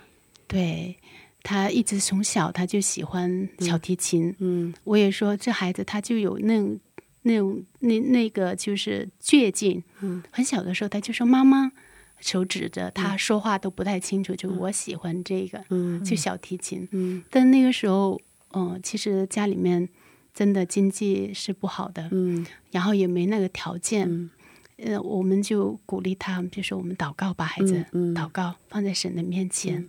[0.46, 0.96] 对
[1.42, 6.78] 他一直从小他就喜欢小提琴，嗯我也说这孩子他就有那种
[7.22, 11.70] 那种那那个就是倔劲，嗯，很小的时候他就说妈妈，
[12.18, 16.88] 手指着他说话都不太清楚，就我喜欢这个，嗯就小提琴。
[16.90, 17.22] 嗯。
[17.30, 18.20] 但那个时候，
[18.52, 19.88] 嗯、其实家里面
[20.34, 22.44] 真的经济是不好的，嗯。
[22.72, 24.30] 然后也没那个条件，嗯
[24.78, 28.12] 呃，我们就鼓励他，就说我们祷告，把孩子嗯。
[28.12, 29.88] 嗯祷告放在神的面前。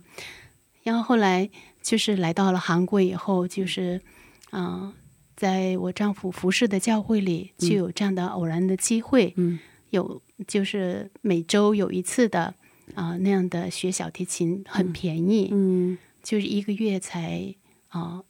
[0.82, 1.50] 然后后来
[1.82, 4.00] 就是来到了韩国以后，就是，
[4.52, 4.92] 嗯、
[5.36, 9.58] 在我丈夫服侍的教会里，就有这样的偶然的机会，嗯。
[9.90, 12.54] 有就是每周有一次的
[12.94, 15.98] 啊、那样的学小提琴，很便宜，嗯。
[16.22, 17.54] 就是一个月才
[17.88, 18.22] 啊、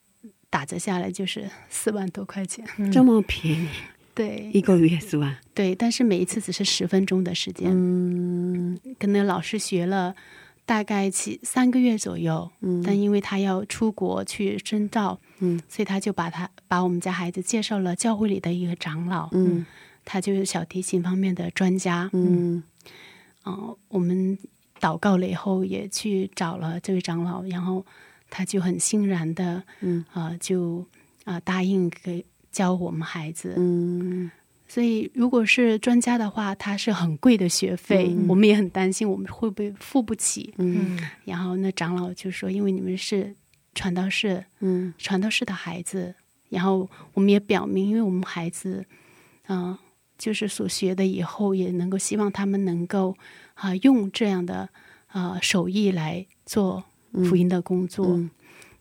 [0.50, 2.64] 打折下来就是四万多块钱。
[2.92, 3.68] 这么便宜，
[4.18, 4.50] 对。
[4.52, 5.38] 一个月是吧？
[5.54, 7.70] 对，但是每一次只是十分钟的时间。
[7.72, 8.76] 嗯。
[8.98, 10.16] 跟那老师学了
[10.66, 12.82] 大概七三个月左右，嗯。
[12.84, 15.60] 但因为他要出国去深造，嗯。
[15.68, 19.64] 所以他就把他把我们家孩子介绍了教会里的一个长老，嗯。
[20.04, 22.62] 他就是小提琴方面的专家，嗯。
[23.46, 24.36] 嗯、我们
[24.80, 27.86] 祷告了以后也去找了这位长老，然后
[28.28, 30.04] 他就很欣然的，嗯。
[30.12, 30.84] 啊、就
[31.24, 34.30] 啊、答应给教我们孩子，嗯。
[34.70, 40.53] 所以，如果是专家的话，他是很贵的学费，我们也很担心我们会不会付不起。
[40.59, 40.99] 嗯。
[41.24, 43.34] 然后那长老就说：“因为你们是
[43.74, 44.92] 传道士，嗯。
[44.99, 46.14] 传道士的孩子，
[46.51, 48.84] 然后我们也表明，因为我们孩子
[49.46, 49.78] 嗯、
[50.18, 53.16] 就是所学的以后也能够希望他们能够
[53.55, 54.68] 啊、用这样的
[55.07, 56.84] 啊手艺来做
[57.24, 58.28] 福音的工作，嗯。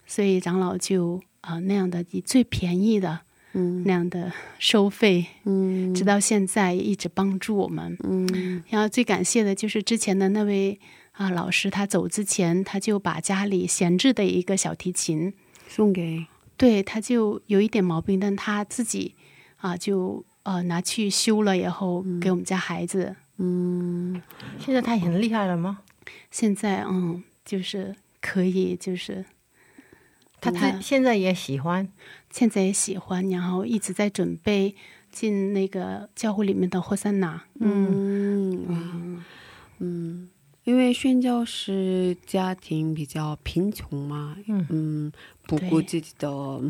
[0.04, 3.20] 所以长老就啊、那样的以最便宜的
[3.58, 7.96] 嗯那样的收费，嗯直到现在也一直帮助我们。
[8.04, 10.78] 嗯然后最感谢的就是之前的那位
[11.12, 15.34] 啊老师，他走之前他就把家里闲置的一个小提琴，
[15.66, 19.14] 送给对，他就有一点毛病，但他自己
[19.56, 23.16] 啊就呃拿去修了以后给我们家孩子。
[23.38, 24.20] 嗯
[24.58, 25.80] 现在他很厉害了吗？
[26.30, 29.24] 现在嗯就是可以就是
[30.40, 31.88] 他他现在也喜欢，
[32.30, 34.74] 现在也喜欢，然后一直在准备
[35.10, 37.44] 进那个教会里面的霍三娜。
[37.60, 38.64] 嗯。
[38.68, 39.24] 嗯
[39.80, 40.28] 嗯，
[40.64, 44.66] 因为宣教师家庭比较贫穷嘛，嗯。
[44.70, 45.12] 嗯，
[45.42, 46.60] 不顾自己的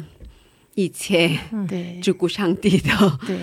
[0.75, 1.39] 一切，
[1.69, 1.99] 对。
[2.01, 3.39] 只顾上帝的对。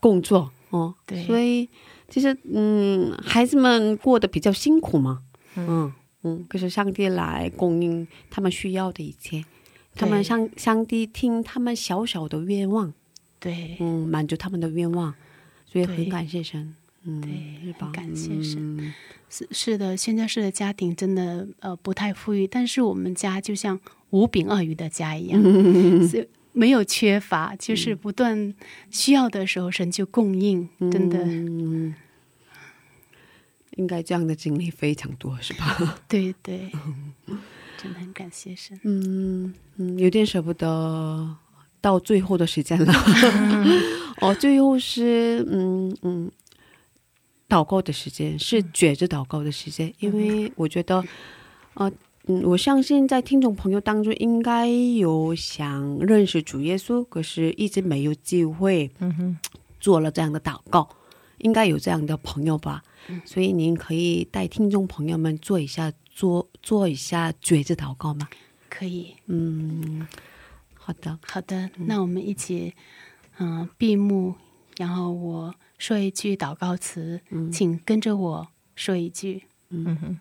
[0.00, 1.24] 工作哦，对。
[1.24, 1.68] 所以
[2.08, 5.22] 其实嗯，孩子们过得比较辛苦嘛，
[5.56, 5.66] 嗯。
[5.68, 5.92] 嗯，
[6.48, 9.44] 可是上帝来供应他们需要的一切，
[9.94, 12.92] 他们对上上帝听他们小小的愿望，
[13.38, 13.76] 对。
[13.80, 15.14] 嗯，满足他们的愿望，
[15.66, 17.20] 所以很感谢神，嗯？
[17.78, 18.78] 很感谢神。
[18.78, 18.94] 嗯。
[19.28, 25.42] 是是的，宣教士的家庭真的呃不太富裕，但是我们家就像无饼二鱼的家一样，
[26.06, 28.52] 是没有缺乏，就是不断
[28.90, 31.94] 需要的时候神就供应，真的、嗯，
[33.76, 35.98] 应该这样的经历非常多，是吧？
[36.08, 36.70] 对对，
[37.76, 38.78] 真的很感谢神。
[38.84, 41.36] 嗯嗯，有点舍不得
[41.80, 42.92] 到最后的时间了。
[44.20, 46.30] 哦，最后是嗯嗯，
[47.48, 51.04] 祷告的时间是觉着祷告的时间，因为我觉得，
[51.74, 51.90] 呃。
[52.28, 59.38] 嗯，我相信在听众朋友当中，应该有想认识主耶稣，可是一直没有机会嗯哼，
[59.80, 60.88] 做了这样的祷告，
[61.42, 62.82] 应该有这样的朋友吧？
[63.24, 68.28] 所以您可以带听众朋友们做一下做做一下觉知祷告吗？
[68.68, 70.06] 可以，嗯，
[70.74, 72.74] 好的，好的，那我们一起
[73.38, 74.34] 嗯、闭目，
[74.76, 77.20] 然后我说一句祷告词，
[77.52, 79.44] 请跟着我说一句。
[79.70, 80.20] 嗯哼，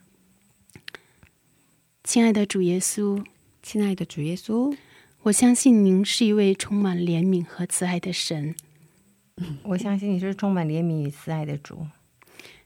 [2.03, 3.23] 亲爱的主耶稣，
[3.61, 4.75] 亲爱的主耶稣，
[5.23, 8.55] 我相信您是一位充满怜悯和慈爱的神。
[9.63, 11.87] 我相信你是充满怜悯与慈爱的主，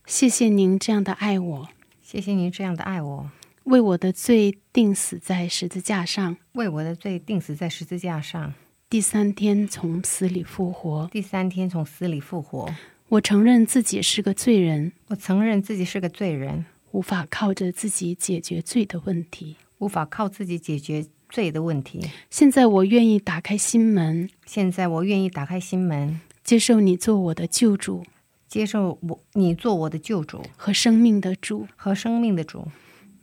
[0.06, 1.68] 谢谢您这样的爱我，
[2.02, 3.30] 谢谢您这样的爱我，
[3.64, 8.54] 为我的罪定死在十字架上，为我的罪定死在十字架上，
[8.88, 11.08] 第三天从死里复活。
[11.12, 12.74] 第三天从死里复活。
[13.08, 19.56] 我承认自己是个罪人，我承认自己是个罪人，无法靠着自己解决罪的问题。
[19.78, 22.00] 无法靠自己解决罪的问题。
[22.30, 28.04] 现在我愿意打开心门，现在我愿意打开心门，接受你做我的救主
[28.46, 31.66] 接受我你做我的救主和生命的主。
[31.74, 32.68] 和生命的主。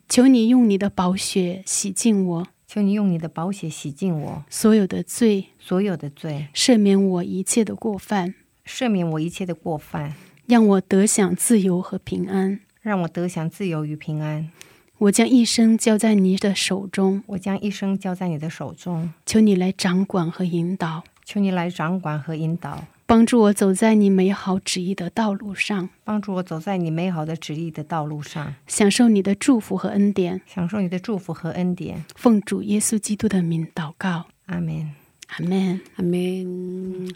[0.09, 10.13] 求你用你的宝血洗净我求你用你的宝血洗净我所有的罪，所有的罪，赦免我一切的过犯，赦免我一切的过犯，
[10.45, 12.59] 让我得享自由和平安。
[12.81, 14.51] 让我得享自由与平安。
[14.97, 30.41] 我将一生交在你的手中，我将一生交在你的手中，求你来掌管和引导，求你来掌管和引导，帮助我走在你美好旨意的道路上，帮助我走在你美好的旨意的道路上，享受你的祝福和恩典。
[30.45, 32.03] 享受你的祝福和恩典。
[32.15, 34.91] 奉主耶稣基督的名祷告，阿门。
[35.27, 35.81] 阿门。
[35.95, 37.13] 阿门。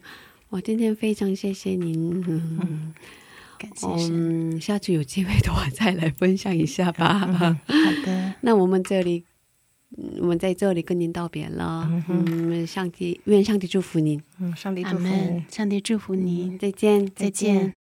[0.50, 2.24] 我今天非常谢谢您。
[2.28, 2.94] 嗯
[3.58, 3.88] 感谢。
[3.88, 7.18] 嗯，下次有机会的话再来分享一下吧。
[7.20, 7.56] 好
[8.06, 9.26] 的， 那我们这里，嗯
[10.20, 11.90] 我们在这里跟您道别了。
[12.10, 15.06] 嗯，上帝愿上帝祝福您，嗯，上帝祝福。
[15.50, 17.77] 上帝祝福您，再见，再见。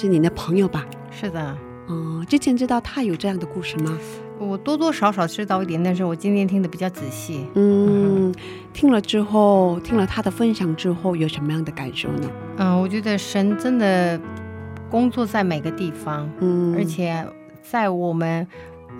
[0.00, 0.86] 是你的朋友吧？
[1.10, 1.58] 是的，
[1.88, 3.98] 哦、之前知道他有这样的故事吗？
[4.38, 7.44] 我多多少少知道一点，但是我今天听的比较仔细。
[7.56, 8.32] 嗯，
[8.72, 12.30] 听了之后，听了他的分享之后，有什么样的感受呢？
[12.58, 14.20] 嗯，我觉得神真的
[14.88, 17.26] 工作在每个地方，嗯，而且
[17.60, 18.46] 在我们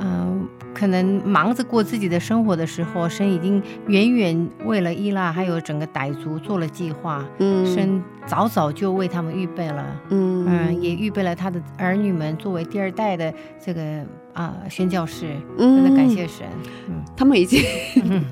[0.00, 9.84] 嗯、可能忙着过自己的生活的时候，神已经远远为了伊拉还有整个傣族做了计划，嗯神早早就为他们预备了。
[10.10, 13.32] 嗯嗯，也预备了他的儿女们作为第二代的
[13.64, 14.04] 这个
[14.34, 15.26] 啊、宣教士，
[15.58, 16.46] 嗯真的感谢神。
[16.88, 17.60] 嗯， 他们已经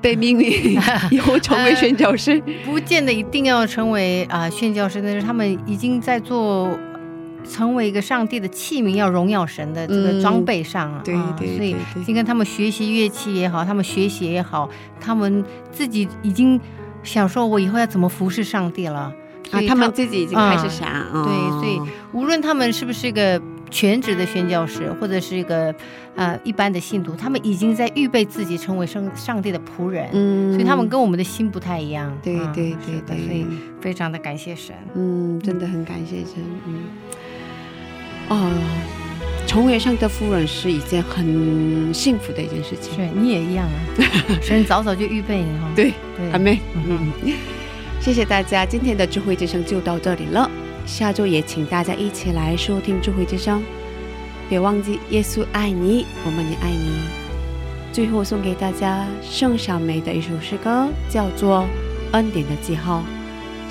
[0.00, 0.76] 被命令
[1.12, 2.42] 以后成为宣教师。
[2.66, 6.68] 不见得一定要成为啊、宣教师，但是他们已经在做
[7.48, 11.00] 成为一个上帝的器皿，要荣耀神的这个嗯装备上啊。
[11.04, 14.68] 对啊对所以对对就跟他们学习乐器也好，他们学习也好，
[15.00, 16.60] 他们自己已经
[17.02, 19.12] 想说，我以后要怎么服侍上帝了。
[19.50, 23.38] 啊他们自己已经开始想，哦对，所以无论他们是不是一个
[23.70, 25.74] 全职的宣教师，或者是一个
[26.16, 30.08] 呃一般的信徒，他们已经在预备自己成为上上帝的仆人。
[30.14, 32.16] 嗯所以他们跟我们的心不太一样。
[32.22, 33.46] 对嗯对对是的对，所以
[33.78, 34.74] 非常的感谢神。
[34.94, 36.84] 嗯，真的很感谢神，嗯，
[38.28, 38.50] 哦，
[39.46, 43.78] 成为上的夫人是一件很幸福的一件事情，是你也一样啊，
[44.42, 45.68] 所以早早就预备你哈。
[45.74, 46.58] 对，对，阿妹，
[48.00, 50.50] 谢谢大家，今天的智慧之声就到这里了，
[50.86, 53.62] 下周也请大家一起来收听智慧之声，
[54.48, 57.22] 别忘记耶稣爱你，我们也爱你。
[57.92, 61.58] 最后送给大家盛小梅的一首诗歌，叫做
[62.12, 63.04] 《恩典的记号》。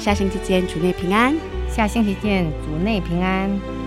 [0.03, 1.35] 下星期见，主内平安。
[1.67, 3.80] 下星期见，主内平安。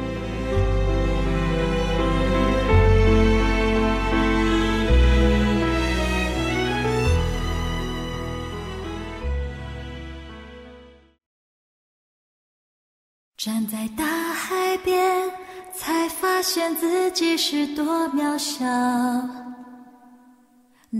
[13.45, 15.31] 站在大海边，
[15.75, 18.65] 才发现自己是多渺小；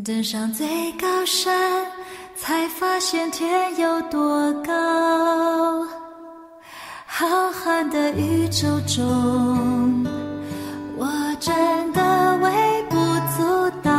[0.05, 1.87] 登上最高山，
[2.37, 4.73] 才发现天有多高。
[7.07, 10.05] 浩瀚的宇宙中，
[10.99, 11.09] 我
[11.41, 12.97] 真的微不
[13.39, 13.91] 足道，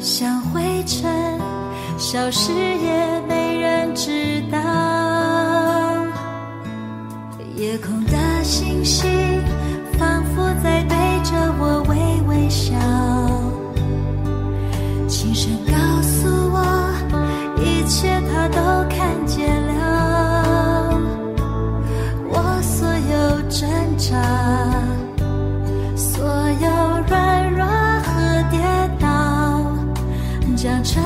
[0.00, 1.38] 像灰尘，
[1.98, 5.21] 消失也没人知道。
[7.62, 9.08] 夜空的星星
[9.96, 11.30] 仿佛在对着
[11.60, 11.94] 我微
[12.26, 12.74] 微笑，
[15.06, 15.72] 轻声告
[16.02, 16.58] 诉我，
[17.62, 18.58] 一切他都
[18.90, 21.00] 看见了。
[22.30, 24.10] 我所有挣扎，
[25.94, 26.66] 所有
[27.06, 28.58] 软弱和跌
[28.98, 29.06] 倒，
[30.56, 31.00] 将成